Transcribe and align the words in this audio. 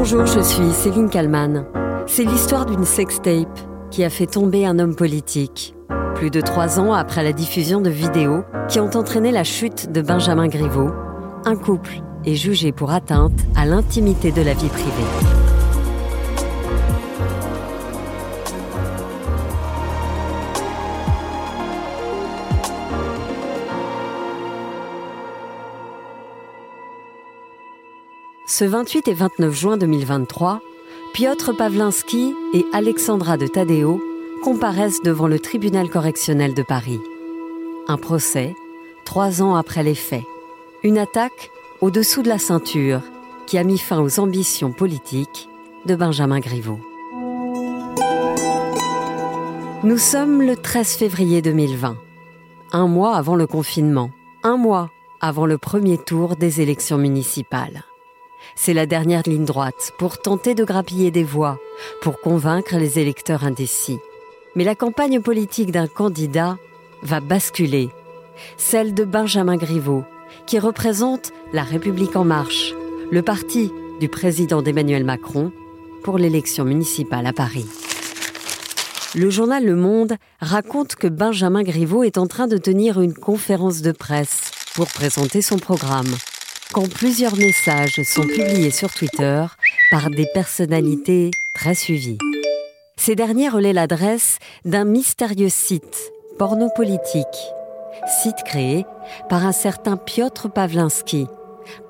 Bonjour, 0.00 0.26
je 0.26 0.38
suis 0.38 0.70
Céline 0.74 1.10
Kalman. 1.10 1.66
C'est 2.06 2.22
l'histoire 2.22 2.66
d'une 2.66 2.84
sextape 2.84 3.58
qui 3.90 4.04
a 4.04 4.10
fait 4.10 4.26
tomber 4.26 4.64
un 4.64 4.78
homme 4.78 4.94
politique. 4.94 5.74
Plus 6.14 6.30
de 6.30 6.40
trois 6.40 6.78
ans 6.78 6.92
après 6.92 7.24
la 7.24 7.32
diffusion 7.32 7.80
de 7.80 7.90
vidéos 7.90 8.44
qui 8.68 8.78
ont 8.78 8.90
entraîné 8.94 9.32
la 9.32 9.42
chute 9.42 9.90
de 9.90 10.00
Benjamin 10.00 10.46
Griveaux, 10.46 10.92
un 11.44 11.56
couple 11.56 12.00
est 12.24 12.36
jugé 12.36 12.70
pour 12.70 12.92
atteinte 12.92 13.40
à 13.56 13.66
l'intimité 13.66 14.30
de 14.30 14.42
la 14.42 14.54
vie 14.54 14.68
privée. 14.68 15.37
Ce 28.58 28.64
28 28.64 29.06
et 29.06 29.14
29 29.14 29.54
juin 29.54 29.76
2023, 29.76 30.60
Piotr 31.12 31.56
Pawlinski 31.56 32.34
et 32.52 32.66
Alexandra 32.72 33.36
de 33.36 33.46
Tadeo 33.46 34.02
comparaissent 34.42 35.00
devant 35.00 35.28
le 35.28 35.38
tribunal 35.38 35.88
correctionnel 35.88 36.54
de 36.54 36.64
Paris. 36.64 36.98
Un 37.86 37.98
procès, 37.98 38.56
trois 39.04 39.42
ans 39.42 39.54
après 39.54 39.84
les 39.84 39.94
faits. 39.94 40.24
Une 40.82 40.98
attaque 40.98 41.52
au-dessous 41.80 42.24
de 42.24 42.28
la 42.28 42.40
ceinture 42.40 43.00
qui 43.46 43.58
a 43.58 43.62
mis 43.62 43.78
fin 43.78 44.00
aux 44.00 44.18
ambitions 44.18 44.72
politiques 44.72 45.48
de 45.86 45.94
Benjamin 45.94 46.40
Griveaux. 46.40 46.80
Nous 49.84 49.98
sommes 49.98 50.42
le 50.42 50.56
13 50.56 50.96
février 50.96 51.42
2020, 51.42 51.96
un 52.72 52.88
mois 52.88 53.14
avant 53.14 53.36
le 53.36 53.46
confinement, 53.46 54.10
un 54.42 54.56
mois 54.56 54.90
avant 55.20 55.46
le 55.46 55.58
premier 55.58 55.96
tour 55.96 56.34
des 56.34 56.60
élections 56.60 56.98
municipales. 56.98 57.84
C'est 58.60 58.74
la 58.74 58.86
dernière 58.86 59.22
ligne 59.24 59.44
droite 59.44 59.92
pour 59.98 60.18
tenter 60.18 60.56
de 60.56 60.64
grappiller 60.64 61.12
des 61.12 61.22
voix, 61.22 61.60
pour 62.02 62.20
convaincre 62.20 62.76
les 62.76 62.98
électeurs 62.98 63.44
indécis. 63.44 64.00
Mais 64.56 64.64
la 64.64 64.74
campagne 64.74 65.20
politique 65.20 65.70
d'un 65.70 65.86
candidat 65.86 66.58
va 67.02 67.20
basculer, 67.20 67.88
celle 68.56 68.94
de 68.94 69.04
Benjamin 69.04 69.56
Griveaux, 69.56 70.02
qui 70.46 70.58
représente 70.58 71.32
La 71.52 71.62
République 71.62 72.16
en 72.16 72.24
marche, 72.24 72.74
le 73.12 73.22
parti 73.22 73.70
du 74.00 74.08
président 74.08 74.60
d'Emmanuel 74.60 75.04
Macron 75.04 75.52
pour 76.02 76.18
l'élection 76.18 76.64
municipale 76.64 77.26
à 77.26 77.32
Paris. 77.32 77.68
Le 79.14 79.30
journal 79.30 79.64
Le 79.64 79.76
Monde 79.76 80.16
raconte 80.40 80.96
que 80.96 81.06
Benjamin 81.06 81.62
Griveaux 81.62 82.02
est 82.02 82.18
en 82.18 82.26
train 82.26 82.48
de 82.48 82.58
tenir 82.58 83.00
une 83.00 83.14
conférence 83.14 83.82
de 83.82 83.92
presse 83.92 84.50
pour 84.74 84.88
présenter 84.88 85.42
son 85.42 85.58
programme 85.58 86.12
quand 86.72 86.88
plusieurs 86.88 87.36
messages 87.36 88.02
sont 88.02 88.26
publiés 88.26 88.70
sur 88.70 88.92
Twitter 88.92 89.44
par 89.90 90.10
des 90.10 90.26
personnalités 90.34 91.30
très 91.54 91.74
suivies. 91.74 92.18
Ces 92.96 93.14
derniers 93.14 93.48
relaient 93.48 93.72
l'adresse 93.72 94.38
d'un 94.64 94.84
mystérieux 94.84 95.48
site 95.48 96.12
pornopolitique, 96.38 97.26
site 98.22 98.42
créé 98.44 98.84
par 99.28 99.46
un 99.46 99.52
certain 99.52 99.96
Piotr 99.96 100.50
Pawlinski, 100.50 101.26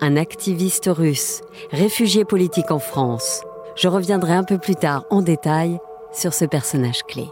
un 0.01 0.17
activiste 0.17 0.89
russe, 0.93 1.41
réfugié 1.71 2.25
politique 2.25 2.71
en 2.71 2.79
France. 2.79 3.43
Je 3.77 3.89
reviendrai 3.89 4.33
un 4.33 4.45
peu 4.45 4.59
plus 4.59 4.77
tard 4.77 5.05
en 5.11 5.23
détail 5.23 5.79
sur 6.13 6.35
ce 6.35 6.45
personnage 6.45 7.03
clé. 7.05 7.29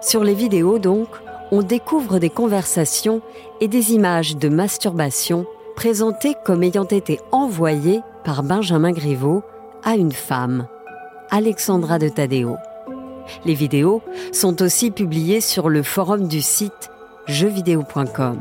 Sur 0.00 0.24
les 0.24 0.34
vidéos 0.34 0.78
donc, 0.78 1.08
on 1.52 1.62
découvre 1.62 2.18
des 2.18 2.30
conversations 2.30 3.20
et 3.60 3.68
des 3.68 3.92
images 3.92 4.36
de 4.38 4.48
masturbation 4.48 5.46
présentées 5.76 6.34
comme 6.46 6.62
ayant 6.62 6.86
été 6.86 7.20
envoyées 7.30 8.00
par 8.24 8.42
Benjamin 8.42 8.90
Griveaux 8.90 9.42
à 9.84 9.94
une 9.94 10.12
femme, 10.12 10.66
Alexandra 11.30 11.98
de 11.98 12.08
Tadeo. 12.08 12.56
Les 13.44 13.52
vidéos 13.52 14.00
sont 14.32 14.62
aussi 14.62 14.90
publiées 14.90 15.42
sur 15.42 15.68
le 15.68 15.82
forum 15.82 16.26
du 16.26 16.40
site 16.40 16.90
jeuxvideo.com. 17.26 18.38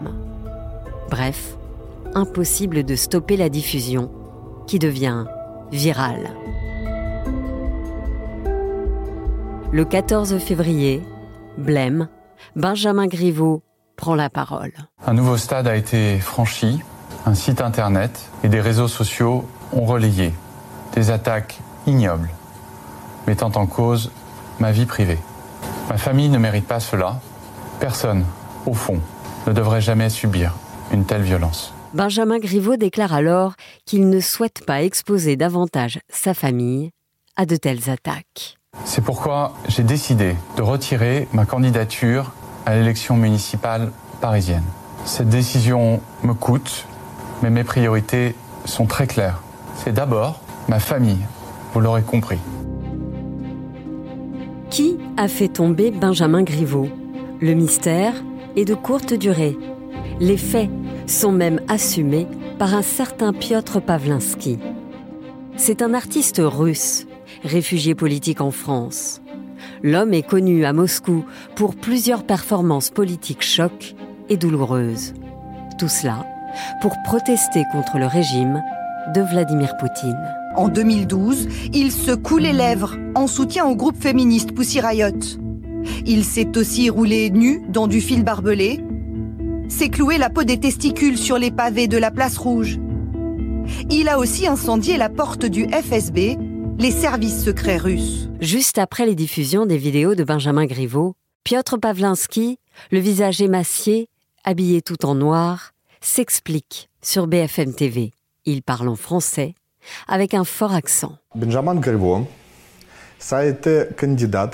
Bref, 1.09 1.57
impossible 2.15 2.83
de 2.85 2.95
stopper 2.95 3.35
la 3.35 3.49
diffusion 3.49 4.09
qui 4.67 4.79
devient 4.79 5.25
virale. 5.73 6.31
Le 9.73 9.83
14 9.83 10.37
février, 10.37 11.01
Blême, 11.57 12.07
Benjamin 12.55 13.07
Griveaux 13.07 13.61
prend 13.95 14.15
la 14.15 14.29
parole. 14.29 14.73
Un 15.05 15.13
nouveau 15.13 15.37
stade 15.37 15.67
a 15.67 15.75
été 15.75 16.19
franchi. 16.19 16.79
Un 17.25 17.35
site 17.35 17.61
internet 17.61 18.29
et 18.43 18.49
des 18.49 18.61
réseaux 18.61 18.87
sociaux 18.87 19.47
ont 19.73 19.85
relayé 19.85 20.33
des 20.95 21.11
attaques 21.11 21.59
ignobles, 21.85 22.29
mettant 23.27 23.51
en 23.55 23.67
cause 23.67 24.11
ma 24.59 24.71
vie 24.71 24.85
privée. 24.85 25.19
Ma 25.89 25.97
famille 25.97 26.29
ne 26.29 26.37
mérite 26.37 26.67
pas 26.67 26.79
cela. 26.79 27.19
Personne, 27.79 28.25
au 28.65 28.73
fond, 28.73 28.99
ne 29.47 29.53
devrait 29.53 29.81
jamais 29.81 30.09
subir 30.09 30.53
une 30.91 31.05
telle 31.05 31.23
violence. 31.23 31.73
Benjamin 31.93 32.39
Griveaux 32.39 32.77
déclare 32.77 33.13
alors 33.13 33.55
qu'il 33.85 34.09
ne 34.09 34.19
souhaite 34.19 34.65
pas 34.65 34.81
exposer 34.83 35.35
davantage 35.35 35.99
sa 36.09 36.33
famille 36.33 36.91
à 37.35 37.45
de 37.45 37.55
telles 37.55 37.89
attaques. 37.89 38.57
C'est 38.93 39.03
pourquoi 39.03 39.53
j'ai 39.69 39.83
décidé 39.83 40.35
de 40.57 40.61
retirer 40.61 41.27
ma 41.31 41.45
candidature 41.45 42.33
à 42.65 42.75
l'élection 42.75 43.15
municipale 43.15 43.91
parisienne. 44.19 44.63
Cette 45.05 45.29
décision 45.29 46.01
me 46.23 46.33
coûte, 46.33 46.87
mais 47.41 47.49
mes 47.49 47.63
priorités 47.63 48.35
sont 48.65 48.85
très 48.85 49.07
claires. 49.07 49.41
C'est 49.75 49.93
d'abord 49.93 50.41
ma 50.67 50.79
famille, 50.79 51.25
vous 51.73 51.79
l'aurez 51.79 52.01
compris. 52.01 52.39
Qui 54.69 54.97
a 55.15 55.27
fait 55.27 55.47
tomber 55.47 55.91
Benjamin 55.91 56.43
Griveaux? 56.43 56.89
Le 57.39 57.53
mystère 57.53 58.13
est 58.55 58.65
de 58.65 58.75
courte 58.75 59.13
durée. 59.13 59.57
Les 60.19 60.37
faits 60.37 60.69
sont 61.07 61.31
même 61.31 61.61
assumés 61.67 62.27
par 62.59 62.73
un 62.73 62.83
certain 62.83 63.31
Piotr 63.31 63.81
Pawlinski. 63.81 64.59
C'est 65.55 65.81
un 65.81 65.93
artiste 65.93 66.41
russe 66.43 67.07
réfugié 67.43 67.95
politique 67.95 68.41
en 68.41 68.51
France. 68.51 69.21
L'homme 69.83 70.13
est 70.13 70.27
connu 70.27 70.65
à 70.65 70.73
Moscou 70.73 71.25
pour 71.55 71.75
plusieurs 71.75 72.23
performances 72.23 72.89
politiques 72.89 73.43
chocs 73.43 73.95
et 74.29 74.37
douloureuses. 74.37 75.13
Tout 75.77 75.87
cela 75.87 76.25
pour 76.81 76.95
protester 77.05 77.63
contre 77.71 77.97
le 77.97 78.07
régime 78.07 78.61
de 79.15 79.21
Vladimir 79.21 79.77
Poutine. 79.77 80.19
En 80.55 80.67
2012, 80.67 81.47
il 81.73 81.91
se 81.91 82.11
coule 82.11 82.41
les 82.41 82.53
lèvres 82.53 82.97
en 83.15 83.27
soutien 83.27 83.65
au 83.65 83.75
groupe 83.75 84.01
féministe 84.01 84.53
Pussy 84.53 84.81
Riot. 84.81 85.39
Il 86.05 86.25
s'est 86.25 86.57
aussi 86.57 86.89
roulé 86.89 87.29
nu 87.29 87.61
dans 87.69 87.87
du 87.87 88.01
fil 88.01 88.23
barbelé, 88.23 88.83
s'est 89.69 89.89
cloué 89.89 90.17
la 90.17 90.29
peau 90.29 90.43
des 90.43 90.59
testicules 90.59 91.17
sur 91.17 91.37
les 91.37 91.51
pavés 91.51 91.87
de 91.87 91.97
la 91.97 92.11
place 92.11 92.37
rouge. 92.37 92.79
Il 93.89 94.09
a 94.09 94.19
aussi 94.19 94.47
incendié 94.47 94.97
la 94.97 95.09
porte 95.09 95.45
du 95.45 95.67
FSB 95.67 96.37
les 96.81 96.89
services 96.89 97.43
secrets 97.43 97.77
russes. 97.77 98.27
Juste 98.39 98.79
après 98.79 99.05
les 99.05 99.13
diffusions 99.13 99.67
des 99.67 99.77
vidéos 99.77 100.15
de 100.15 100.23
Benjamin 100.23 100.65
Griveaux, 100.65 101.13
Piotr 101.43 101.79
Pawlinski, 101.79 102.57
le 102.89 102.97
visage 102.97 103.39
émacié, 103.39 104.09
habillé 104.43 104.81
tout 104.81 105.05
en 105.05 105.13
noir, 105.13 105.73
s'explique 106.01 106.89
sur 107.03 107.27
BFM 107.27 107.75
TV. 107.75 108.09
Il 108.45 108.63
parle 108.63 108.87
en 108.87 108.95
français 108.95 109.53
avec 110.07 110.33
un 110.33 110.43
fort 110.43 110.73
accent. 110.73 111.17
Benjamin 111.35 111.75
Griveaux, 111.75 112.27
ça 113.19 113.37
a 113.37 113.45
été 113.45 113.83
candidat 113.95 114.49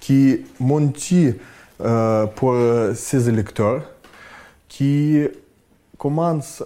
qui 0.00 0.40
mentit 0.58 1.32
euh, 1.80 2.26
pour 2.26 2.54
ses 2.94 3.30
électeurs, 3.30 3.90
qui 4.68 5.22
commence 5.96 6.62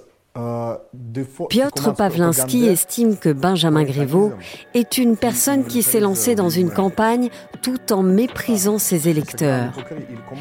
Piotr 1.49 1.95
Pawlinski 1.95 2.67
estime 2.67 3.16
que 3.16 3.28
Benjamin 3.28 3.84
Griveaux 3.84 4.33
est 4.75 4.98
une 4.98 5.16
personne 5.16 5.65
qui 5.65 5.84
s'est 5.84 6.01
lancée 6.01 6.34
dans 6.34 6.51
une 6.51 6.71
campagne 6.71 7.31
tout 7.63 7.92
en 7.92 8.03
méprisant 8.03 8.78
ses 8.78 9.09
électeurs. 9.09 9.72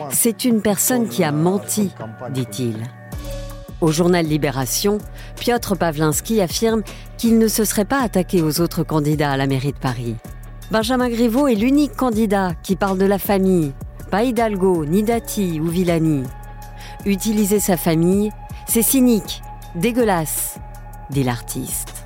C'est 0.09 0.45
une 0.45 0.63
personne 0.63 1.07
qui 1.07 1.23
a 1.23 1.31
menti, 1.31 1.91
dit-il. 2.31 2.77
Au 3.81 3.91
journal 3.91 4.25
Libération, 4.25 4.97
Piotr 5.35 5.77
Pawlinski 5.77 6.41
affirme 6.41 6.81
qu'il 7.17 7.37
ne 7.37 7.47
se 7.47 7.63
serait 7.63 7.85
pas 7.85 8.01
attaqué 8.01 8.41
aux 8.41 8.61
autres 8.61 8.83
candidats 8.83 9.31
à 9.31 9.37
la 9.37 9.45
mairie 9.45 9.73
de 9.73 9.77
Paris. 9.77 10.15
Benjamin 10.71 11.09
Griveaux 11.09 11.47
est 11.47 11.55
l'unique 11.55 11.95
candidat 11.95 12.53
qui 12.63 12.75
parle 12.75 12.97
de 12.97 13.05
la 13.05 13.19
famille, 13.19 13.73
pas 14.09 14.23
Hidalgo, 14.23 14.85
ni 14.85 15.03
Dati 15.03 15.59
ou 15.59 15.67
Villani. 15.67 16.23
Utiliser 17.05 17.59
sa 17.59 17.77
famille, 17.77 18.31
c'est 18.67 18.81
cynique 18.81 19.43
Dégueulasse, 19.75 20.59
dit 21.09 21.23
l'artiste. 21.23 22.05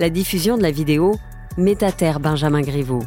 La 0.00 0.10
diffusion 0.10 0.56
de 0.56 0.62
la 0.62 0.72
vidéo 0.72 1.14
met 1.56 1.84
à 1.84 1.92
terre 1.92 2.18
Benjamin 2.18 2.62
Griveaux. 2.62 3.04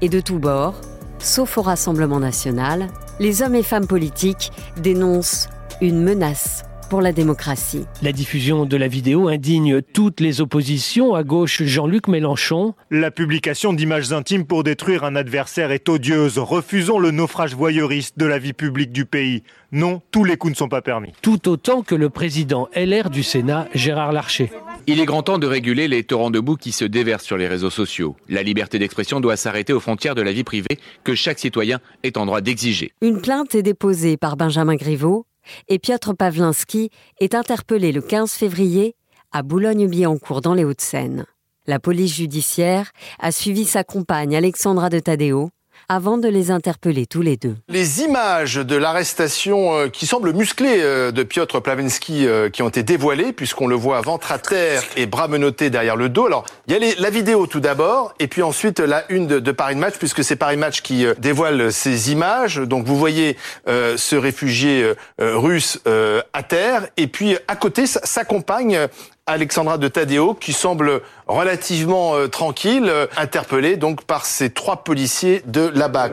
Et 0.00 0.08
de 0.08 0.18
tous 0.18 0.40
bords, 0.40 0.80
sauf 1.20 1.56
au 1.56 1.62
Rassemblement 1.62 2.18
national, 2.18 2.88
les 3.20 3.42
hommes 3.42 3.54
et 3.54 3.62
femmes 3.62 3.86
politiques 3.86 4.50
dénoncent 4.78 5.48
une 5.80 6.02
menace 6.02 6.64
pour 6.88 7.00
la 7.00 7.12
démocratie. 7.12 7.84
La 8.02 8.12
diffusion 8.12 8.64
de 8.64 8.76
la 8.76 8.88
vidéo 8.88 9.28
indigne 9.28 9.82
toutes 9.82 10.20
les 10.20 10.40
oppositions. 10.40 11.14
À 11.14 11.22
gauche, 11.22 11.62
Jean-Luc 11.62 12.08
Mélenchon. 12.08 12.74
La 12.90 13.10
publication 13.10 13.72
d'images 13.72 14.12
intimes 14.12 14.46
pour 14.46 14.64
détruire 14.64 15.04
un 15.04 15.16
adversaire 15.16 15.70
est 15.70 15.88
odieuse. 15.88 16.38
Refusons 16.38 16.98
le 16.98 17.10
naufrage 17.10 17.54
voyeuriste 17.54 18.18
de 18.18 18.26
la 18.26 18.38
vie 18.38 18.52
publique 18.52 18.92
du 18.92 19.04
pays. 19.04 19.42
Non, 19.72 20.00
tous 20.10 20.24
les 20.24 20.36
coups 20.36 20.52
ne 20.52 20.56
sont 20.56 20.68
pas 20.68 20.82
permis. 20.82 21.12
Tout 21.22 21.48
autant 21.48 21.82
que 21.82 21.94
le 21.94 22.08
président 22.08 22.68
LR 22.74 23.10
du 23.10 23.22
Sénat, 23.22 23.68
Gérard 23.74 24.12
Larcher. 24.12 24.50
Il 24.86 25.00
est 25.00 25.04
grand 25.04 25.22
temps 25.22 25.38
de 25.38 25.46
réguler 25.46 25.88
les 25.88 26.04
torrents 26.04 26.30
de 26.30 26.38
boue 26.38 26.56
qui 26.56 26.70
se 26.70 26.84
déversent 26.84 27.24
sur 27.24 27.36
les 27.36 27.48
réseaux 27.48 27.70
sociaux. 27.70 28.14
La 28.28 28.42
liberté 28.42 28.78
d'expression 28.78 29.20
doit 29.20 29.36
s'arrêter 29.36 29.72
aux 29.72 29.80
frontières 29.80 30.14
de 30.14 30.22
la 30.22 30.32
vie 30.32 30.44
privée 30.44 30.78
que 31.02 31.14
chaque 31.14 31.40
citoyen 31.40 31.80
est 32.04 32.16
en 32.16 32.26
droit 32.26 32.40
d'exiger. 32.40 32.92
Une 33.02 33.20
plainte 33.20 33.54
est 33.54 33.62
déposée 33.62 34.16
par 34.16 34.36
Benjamin 34.36 34.76
Griveaux 34.76 35.26
et 35.68 35.78
Piotr 35.78 36.14
Pawlinski 36.14 36.90
est 37.18 37.34
interpellé 37.34 37.92
le 37.92 38.00
15 38.00 38.32
février 38.32 38.96
à 39.32 39.42
Boulogne-Billancourt 39.42 40.40
dans 40.40 40.54
les 40.54 40.64
Hauts-de-Seine. 40.64 41.26
La 41.66 41.80
police 41.80 42.14
judiciaire 42.14 42.92
a 43.18 43.32
suivi 43.32 43.64
sa 43.64 43.82
compagne 43.82 44.36
Alexandra 44.36 44.88
de 44.88 45.00
Tadeo 45.00 45.50
avant 45.88 46.18
de 46.18 46.28
les 46.28 46.50
interpeller 46.50 47.06
tous 47.06 47.22
les 47.22 47.36
deux. 47.36 47.56
Les 47.68 48.00
images 48.02 48.56
de 48.56 48.76
l'arrestation 48.76 49.74
euh, 49.74 49.88
qui 49.88 50.06
semble 50.06 50.32
musclée 50.32 50.80
euh, 50.80 51.12
de 51.12 51.22
Piotr 51.22 51.62
Plavensky 51.62 52.26
euh, 52.26 52.50
qui 52.50 52.62
ont 52.62 52.68
été 52.68 52.82
dévoilées, 52.82 53.32
puisqu'on 53.32 53.66
le 53.66 53.76
voit 53.76 54.00
ventre 54.00 54.32
à 54.32 54.38
terre 54.38 54.82
et 54.96 55.06
bras 55.06 55.28
menottés 55.28 55.70
derrière 55.70 55.96
le 55.96 56.08
dos. 56.08 56.26
Alors, 56.26 56.44
il 56.66 56.74
y 56.74 56.76
a 56.76 56.94
la 56.98 57.10
vidéo 57.10 57.46
tout 57.46 57.60
d'abord, 57.60 58.14
et 58.18 58.26
puis 58.26 58.42
ensuite 58.42 58.80
la 58.80 59.04
une 59.10 59.26
de, 59.26 59.52
Paris 59.52 59.76
Match, 59.76 59.94
puisque 59.98 60.24
c'est 60.24 60.36
Paris 60.36 60.56
Match 60.56 60.82
qui 60.82 61.06
dévoile 61.18 61.72
ces 61.72 62.10
images. 62.10 62.56
Donc, 62.56 62.84
vous 62.84 62.96
voyez 62.96 63.36
ce 63.66 64.16
réfugié 64.16 64.92
russe 65.18 65.80
à 65.86 66.42
terre, 66.42 66.88
et 66.96 67.06
puis 67.06 67.36
à 67.48 67.56
côté 67.56 67.86
s'accompagne 67.86 68.88
Alexandra 69.28 69.76
de 69.76 69.88
Tadeo, 69.88 70.34
qui 70.34 70.52
semble 70.52 71.02
relativement 71.26 72.14
euh, 72.14 72.28
tranquille, 72.28 72.86
euh, 72.86 73.08
interpellée 73.16 73.76
donc 73.76 74.04
par 74.04 74.24
ces 74.24 74.50
trois 74.50 74.84
policiers 74.84 75.42
de 75.46 75.68
la 75.74 75.88
BAC. 75.88 76.12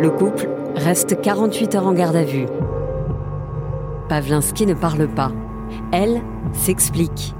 Le 0.00 0.08
couple 0.08 0.48
reste 0.74 1.20
48 1.20 1.74
heures 1.74 1.86
en 1.86 1.92
garde 1.92 2.16
à 2.16 2.24
vue. 2.24 2.46
Pavlinski 4.08 4.64
ne 4.64 4.72
parle 4.72 5.08
pas. 5.08 5.30
Elle 5.92 6.22
s'explique. 6.54 7.34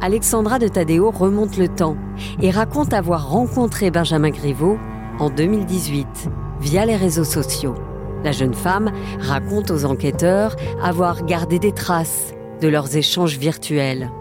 Alexandra 0.00 0.60
de 0.60 0.68
Tadeo 0.68 1.10
remonte 1.10 1.56
le 1.56 1.66
temps 1.66 1.96
et 2.40 2.52
raconte 2.52 2.94
avoir 2.94 3.28
rencontré 3.30 3.90
Benjamin 3.90 4.30
Griveaux 4.30 4.78
en 5.18 5.30
2018 5.30 6.30
via 6.60 6.86
les 6.86 6.94
réseaux 6.94 7.24
sociaux. 7.24 7.74
La 8.22 8.30
jeune 8.30 8.54
femme 8.54 8.92
raconte 9.18 9.72
aux 9.72 9.84
enquêteurs 9.84 10.54
avoir 10.80 11.24
gardé 11.24 11.58
des 11.58 11.72
traces 11.72 12.32
de 12.60 12.68
leurs 12.68 12.96
échanges 12.96 13.36
virtuels. 13.36 14.12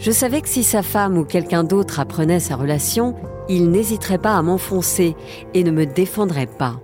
Je 0.00 0.10
savais 0.10 0.40
que 0.40 0.48
si 0.48 0.64
sa 0.64 0.80
femme 0.80 1.18
ou 1.18 1.24
quelqu'un 1.24 1.62
d'autre 1.62 2.00
apprenait 2.00 2.40
sa 2.40 2.56
relation, 2.56 3.14
il 3.50 3.70
n'hésiterait 3.70 4.16
pas 4.16 4.34
à 4.34 4.40
m'enfoncer 4.40 5.14
et 5.52 5.62
ne 5.62 5.70
me 5.70 5.84
défendrait 5.84 6.46
pas. 6.46 6.80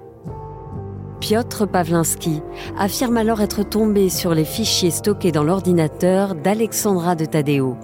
Piotr 1.20 1.66
Pawlinski 1.66 2.42
affirme 2.78 3.16
alors 3.16 3.40
être 3.40 3.62
tombé 3.62 4.10
sur 4.10 4.34
les 4.34 4.44
fichiers 4.44 4.90
stockés 4.90 5.32
dans 5.32 5.44
l'ordinateur 5.44 6.34
d'Alexandra 6.34 7.14
de 7.14 7.24
Tadeo. 7.24 7.78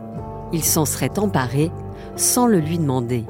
Il 0.53 0.63
s'en 0.63 0.85
serait 0.85 1.19
emparé 1.19 1.71
sans 2.15 2.47
le 2.47 2.59
lui 2.59 2.77
demander. 2.77 3.25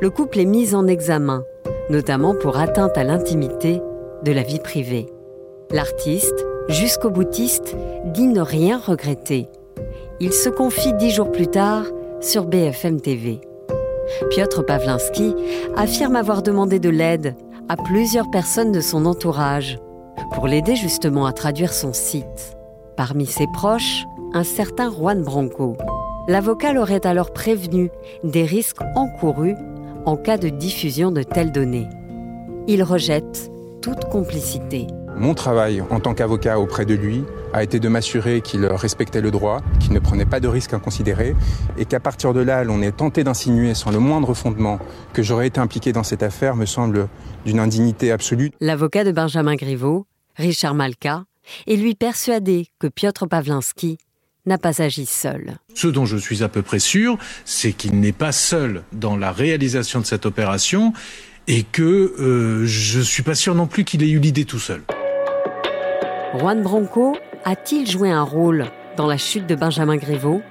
Le 0.00 0.08
couple 0.08 0.38
est 0.38 0.44
mis 0.44 0.72
en 0.76 0.86
examen, 0.86 1.42
notamment 1.90 2.36
pour 2.36 2.58
atteinte 2.58 2.96
à 2.96 3.02
l'intimité 3.02 3.82
de 4.22 4.30
la 4.30 4.44
vie 4.44 4.60
privée. 4.60 5.06
L'artiste, 5.72 6.46
jusqu'au 6.68 7.10
boutiste, 7.10 7.76
dit 8.06 8.26
ne 8.26 8.40
rien 8.40 8.78
regretter. 8.78 9.48
Il 10.20 10.32
se 10.32 10.48
confie 10.48 10.92
dix 10.94 11.10
jours 11.10 11.30
plus 11.30 11.48
tard 11.48 11.84
sur 12.20 12.46
BFM 12.46 13.00
TV. 13.00 13.40
Piotr 14.30 14.64
Pawlinski 14.64 15.34
affirme 15.76 16.16
avoir 16.16 16.42
demandé 16.42 16.78
de 16.78 16.88
l'aide 16.88 17.34
à 17.68 17.76
plusieurs 17.76 18.30
personnes 18.30 18.72
de 18.72 18.80
son 18.80 19.06
entourage 19.06 19.78
pour 20.34 20.46
l'aider 20.46 20.76
justement 20.76 21.26
à 21.26 21.32
traduire 21.32 21.72
son 21.72 21.92
site. 21.92 22.56
Parmi 22.96 23.26
ses 23.26 23.46
proches, 23.52 24.04
un 24.34 24.44
certain 24.44 24.90
Juan 24.90 25.22
Branco. 25.22 25.76
L'avocat 26.28 26.72
l'aurait 26.72 27.06
alors 27.06 27.32
prévenu 27.32 27.90
des 28.22 28.44
risques 28.44 28.82
encourus 28.94 29.56
en 30.06 30.16
cas 30.16 30.38
de 30.38 30.48
diffusion 30.48 31.10
de 31.10 31.22
telles 31.22 31.52
données. 31.52 31.88
Il 32.66 32.82
rejette 32.82 33.50
toute 33.82 34.04
complicité. 34.06 34.86
Mon 35.16 35.34
travail 35.34 35.80
en 35.90 36.00
tant 36.00 36.12
qu'avocat 36.12 36.58
auprès 36.58 36.84
de 36.84 36.94
lui 36.94 37.24
a 37.52 37.62
été 37.62 37.78
de 37.78 37.88
m'assurer 37.88 38.40
qu'il 38.40 38.66
respectait 38.66 39.20
le 39.20 39.30
droit, 39.30 39.60
qu'il 39.78 39.92
ne 39.92 40.00
prenait 40.00 40.26
pas 40.26 40.40
de 40.40 40.48
risques 40.48 40.74
inconsidérés 40.74 41.36
et 41.78 41.84
qu'à 41.84 42.00
partir 42.00 42.34
de 42.34 42.40
là, 42.40 42.64
l'on 42.64 42.82
est 42.82 42.96
tenté 42.96 43.22
d'insinuer 43.22 43.74
sans 43.74 43.92
le 43.92 44.00
moindre 44.00 44.34
fondement 44.34 44.80
que 45.12 45.22
j'aurais 45.22 45.46
été 45.46 45.60
impliqué 45.60 45.92
dans 45.92 46.02
cette 46.02 46.22
affaire 46.24 46.56
me 46.56 46.66
semble 46.66 47.08
d'une 47.46 47.60
indignité 47.60 48.10
absolue. 48.10 48.50
L'avocat 48.60 49.04
de 49.04 49.12
Benjamin 49.12 49.54
Griveaux, 49.54 50.06
Richard 50.36 50.74
Malka, 50.74 51.24
est 51.66 51.76
lui 51.76 51.94
persuadé 51.94 52.66
que 52.80 52.88
Piotr 52.88 53.28
Pawlinski 53.28 53.98
n'a 54.46 54.58
pas 54.58 54.82
agi 54.82 55.06
seul. 55.06 55.56
Ce 55.74 55.86
dont 55.86 56.06
je 56.06 56.16
suis 56.16 56.42
à 56.42 56.48
peu 56.48 56.62
près 56.62 56.78
sûr, 56.80 57.18
c'est 57.44 57.72
qu'il 57.72 58.00
n'est 58.00 58.12
pas 58.12 58.32
seul 58.32 58.82
dans 58.92 59.16
la 59.16 59.32
réalisation 59.32 60.00
de 60.00 60.06
cette 60.06 60.26
opération 60.26 60.92
et 61.46 61.62
que 61.62 62.14
euh, 62.18 62.66
je 62.66 63.00
suis 63.00 63.22
pas 63.22 63.34
sûr 63.34 63.54
non 63.54 63.66
plus 63.66 63.84
qu'il 63.84 64.02
ait 64.02 64.10
eu 64.10 64.18
l'idée 64.18 64.44
tout 64.44 64.58
seul. 64.58 64.82
Juan 66.36 66.62
Branco 66.62 67.16
a-t-il 67.44 67.88
joué 67.88 68.10
un 68.10 68.24
rôle 68.24 68.66
dans 68.96 69.06
la 69.06 69.16
chute 69.16 69.46
de 69.46 69.54
Benjamin 69.54 69.96
Griveaux? 69.96 70.42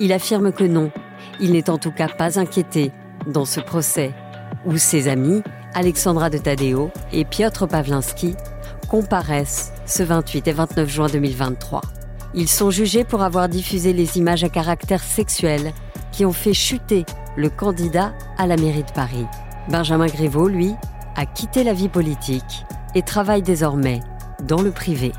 Il 0.00 0.14
affirme 0.14 0.52
que 0.52 0.64
non. 0.64 0.90
Il 1.38 1.52
n'est 1.52 1.68
en 1.68 1.76
tout 1.76 1.90
cas 1.90 2.08
pas 2.08 2.40
inquiété 2.40 2.92
dans 3.26 3.44
ce 3.44 3.60
procès 3.60 4.14
où 4.64 4.78
ses 4.78 5.06
amis, 5.06 5.42
Alexandra 5.74 6.30
de 6.30 6.38
Tadeo 6.38 6.90
et 7.12 7.26
Piotr 7.26 7.68
Pawlinski, 7.68 8.36
comparaissent 8.88 9.74
ce 9.84 10.02
28 10.02 10.48
et 10.48 10.52
29 10.52 10.88
juin 10.88 11.06
2023. 11.08 11.82
Ils 12.32 12.48
sont 12.48 12.70
jugés 12.70 13.04
pour 13.04 13.20
avoir 13.20 13.50
diffusé 13.50 13.92
les 13.92 14.16
images 14.16 14.44
à 14.44 14.48
caractère 14.48 15.02
sexuel 15.02 15.72
qui 16.10 16.24
ont 16.24 16.32
fait 16.32 16.54
chuter 16.54 17.04
le 17.36 17.50
candidat 17.50 18.14
à 18.38 18.46
la 18.46 18.56
mairie 18.56 18.82
de 18.82 18.92
Paris. 18.92 19.26
Benjamin 19.68 20.06
Griveaux, 20.06 20.48
lui, 20.48 20.74
a 21.16 21.26
quitté 21.26 21.64
la 21.64 21.74
vie 21.74 21.90
politique 21.90 22.64
et 22.94 23.02
travaille 23.02 23.42
désormais 23.42 24.00
dans 24.42 24.62
le 24.62 24.70
privé. 24.70 25.12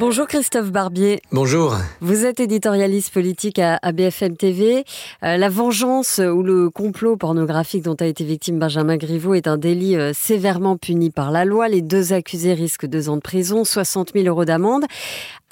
Bonjour 0.00 0.26
Christophe 0.26 0.72
Barbier. 0.72 1.20
Bonjour. 1.30 1.76
Vous 2.00 2.24
êtes 2.24 2.40
éditorialiste 2.40 3.12
politique 3.12 3.58
à, 3.58 3.78
BFM 3.92 4.34
TV. 4.34 4.86
Euh, 5.22 5.36
la 5.36 5.50
vengeance 5.50 6.18
ou 6.24 6.42
le 6.42 6.70
complot 6.70 7.18
pornographique 7.18 7.82
dont 7.82 7.96
a 7.96 8.06
été 8.06 8.24
victime 8.24 8.58
Benjamin 8.58 8.96
Griveaux 8.96 9.34
est 9.34 9.46
un 9.46 9.58
délit 9.58 9.96
euh, 9.96 10.12
sévèrement 10.14 10.78
puni 10.78 11.10
par 11.10 11.30
la 11.30 11.44
loi. 11.44 11.68
Les 11.68 11.82
deux 11.82 12.14
accusés 12.14 12.54
risquent 12.54 12.86
deux 12.86 13.10
ans 13.10 13.16
de 13.16 13.20
prison, 13.20 13.62
60 13.62 14.12
000 14.14 14.24
euros 14.26 14.46
d'amende. 14.46 14.86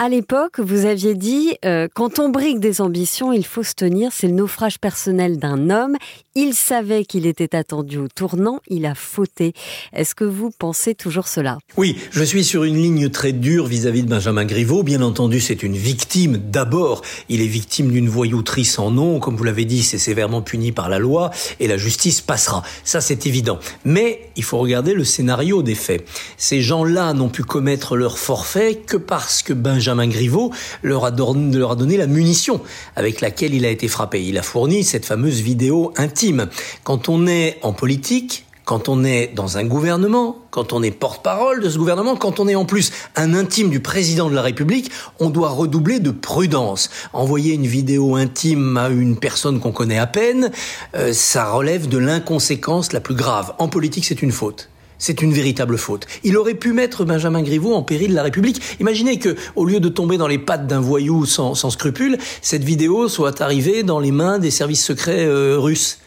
À 0.00 0.09
l'époque, 0.09 0.61
vous 0.61 0.87
aviez 0.87 1.17
dit, 1.17 1.57
euh, 1.64 1.88
quand 1.93 2.21
on 2.21 2.28
brigue 2.28 2.61
des 2.61 2.81
ambitions, 2.81 3.33
il 3.33 3.45
faut 3.45 3.64
se 3.64 3.75
tenir, 3.75 4.12
c'est 4.12 4.28
le 4.28 4.33
naufrage 4.33 4.78
personnel 4.78 5.38
d'un 5.38 5.71
homme. 5.71 5.97
Il 6.37 6.55
savait 6.55 7.05
qu'il 7.05 7.26
était 7.26 7.57
attendu 7.57 7.99
au 7.99 8.07
tournant, 8.07 8.61
il 8.69 8.87
a 8.87 8.95
fauté. 8.95 9.55
Est-ce 9.93 10.14
que 10.14 10.23
vous 10.23 10.52
pensez 10.57 10.95
toujours 10.95 11.26
cela? 11.26 11.59
Oui, 11.76 11.97
je 12.12 12.23
suis 12.23 12.45
sur 12.45 12.62
une 12.62 12.76
ligne 12.76 13.09
très 13.09 13.33
dure 13.33 13.67
vis-à-vis 13.67 14.05
de 14.05 14.09
Benjamin 14.09 14.38
Griveaux. 14.45 14.83
Bien 14.83 15.02
entendu, 15.02 15.40
c'est 15.40 15.62
une 15.62 15.76
victime. 15.76 16.37
D'abord, 16.37 17.02
il 17.28 17.40
est 17.40 17.47
victime 17.47 17.90
d'une 17.90 18.09
voyouterie 18.09 18.64
sans 18.64 18.90
nom. 18.90 19.18
Comme 19.18 19.37
vous 19.37 19.45
l'avez 19.45 19.64
dit, 19.64 19.83
c'est 19.83 19.99
sévèrement 19.99 20.42
puni 20.42 20.73
par 20.73 20.88
la 20.88 20.99
loi 20.99 21.30
et 21.61 21.66
la 21.66 21.76
justice 21.76 22.21
passera. 22.21 22.62
Ça, 22.85 23.00
c'est 23.00 23.26
évident. 23.26 23.59
Mais 23.85 24.30
il 24.37 24.45
faut 24.45 24.59
regarder 24.59 24.95
le 24.95 25.04
scénario 25.04 25.62
des 25.62 25.75
faits. 25.75 26.07
Ces 26.37 26.62
gens-là 26.62 27.14
n'ont 27.14 27.30
pu 27.30 27.42
commettre 27.42 27.97
leur 27.97 28.18
forfait 28.18 28.75
que 28.75 28.97
parce 28.97 29.42
que 29.42 29.52
Benjamin 29.52 29.88
Benjamin 29.88 30.09
Griveaux 30.09 30.52
leur 30.83 31.04
a 31.04 31.11
donné 31.11 31.97
la 31.97 32.07
munition 32.07 32.61
avec 32.95 33.21
laquelle 33.21 33.54
il 33.54 33.64
a 33.64 33.71
été 33.71 33.88
frappé. 33.88 34.23
Il 34.23 34.37
a 34.37 34.42
fourni 34.42 34.85
cette 34.85 35.07
fameuse 35.07 35.40
vidéo 35.40 35.92
intime. 35.97 36.49
Quand 36.85 37.09
on 37.09 37.26
est 37.26 37.59
en 37.62 37.73
politique, 37.73 38.45
quand 38.68 38.90
on 38.90 39.02
est 39.02 39.32
dans 39.34 39.56
un 39.56 39.64
gouvernement, 39.64 40.37
quand 40.50 40.75
on 40.75 40.82
est 40.82 40.90
porte-parole 40.90 41.62
de 41.62 41.70
ce 41.70 41.78
gouvernement, 41.78 42.16
quand 42.16 42.38
on 42.38 42.46
est 42.48 42.54
en 42.54 42.66
plus 42.66 42.92
un 43.16 43.32
intime 43.32 43.70
du 43.70 43.80
président 43.80 44.28
de 44.28 44.34
la 44.34 44.42
République, 44.42 44.90
on 45.20 45.30
doit 45.30 45.48
redoubler 45.48 46.00
de 46.00 46.10
prudence. 46.10 46.90
Envoyer 47.14 47.54
une 47.54 47.66
vidéo 47.66 48.16
intime 48.16 48.76
à 48.76 48.90
une 48.90 49.16
personne 49.16 49.58
qu'on 49.58 49.72
connaît 49.72 49.96
à 49.96 50.06
peine, 50.06 50.50
euh, 50.94 51.14
ça 51.14 51.50
relève 51.50 51.88
de 51.88 51.96
l'inconséquence 51.96 52.92
la 52.92 53.00
plus 53.00 53.14
grave. 53.14 53.54
En 53.58 53.68
politique, 53.68 54.04
c'est 54.04 54.20
une 54.20 54.32
faute 54.32 54.68
c'est 55.00 55.22
une 55.22 55.32
véritable 55.32 55.78
faute. 55.78 56.06
Il 56.25 56.37
aurait 56.37 56.54
pu 56.56 56.72
mettre 56.72 57.04
Benjamin 57.04 57.42
Griveaux 57.42 57.72
en 57.72 57.84
péril 57.84 58.10
de 58.10 58.16
la 58.16 58.25
République. 58.25 58.60
Imaginez 58.80 59.20
que, 59.20 59.37
au 59.54 59.64
lieu 59.64 59.78
de 59.78 59.88
tomber 59.88 60.18
dans 60.18 60.26
les 60.26 60.38
pattes 60.38 60.66
d'un 60.66 60.80
voyou 60.80 61.25
sans, 61.25 61.54
scrupules, 61.54 62.18
cette 62.42 62.64
vidéo 62.64 63.08
soit 63.08 63.40
arrivée 63.40 63.84
dans 63.84 64.00
les 64.00 64.10
mains 64.10 64.40
des 64.40 64.50
services 64.50 64.84
secrets 64.84 65.25
euh, 65.25 65.56
russes. 65.56 66.00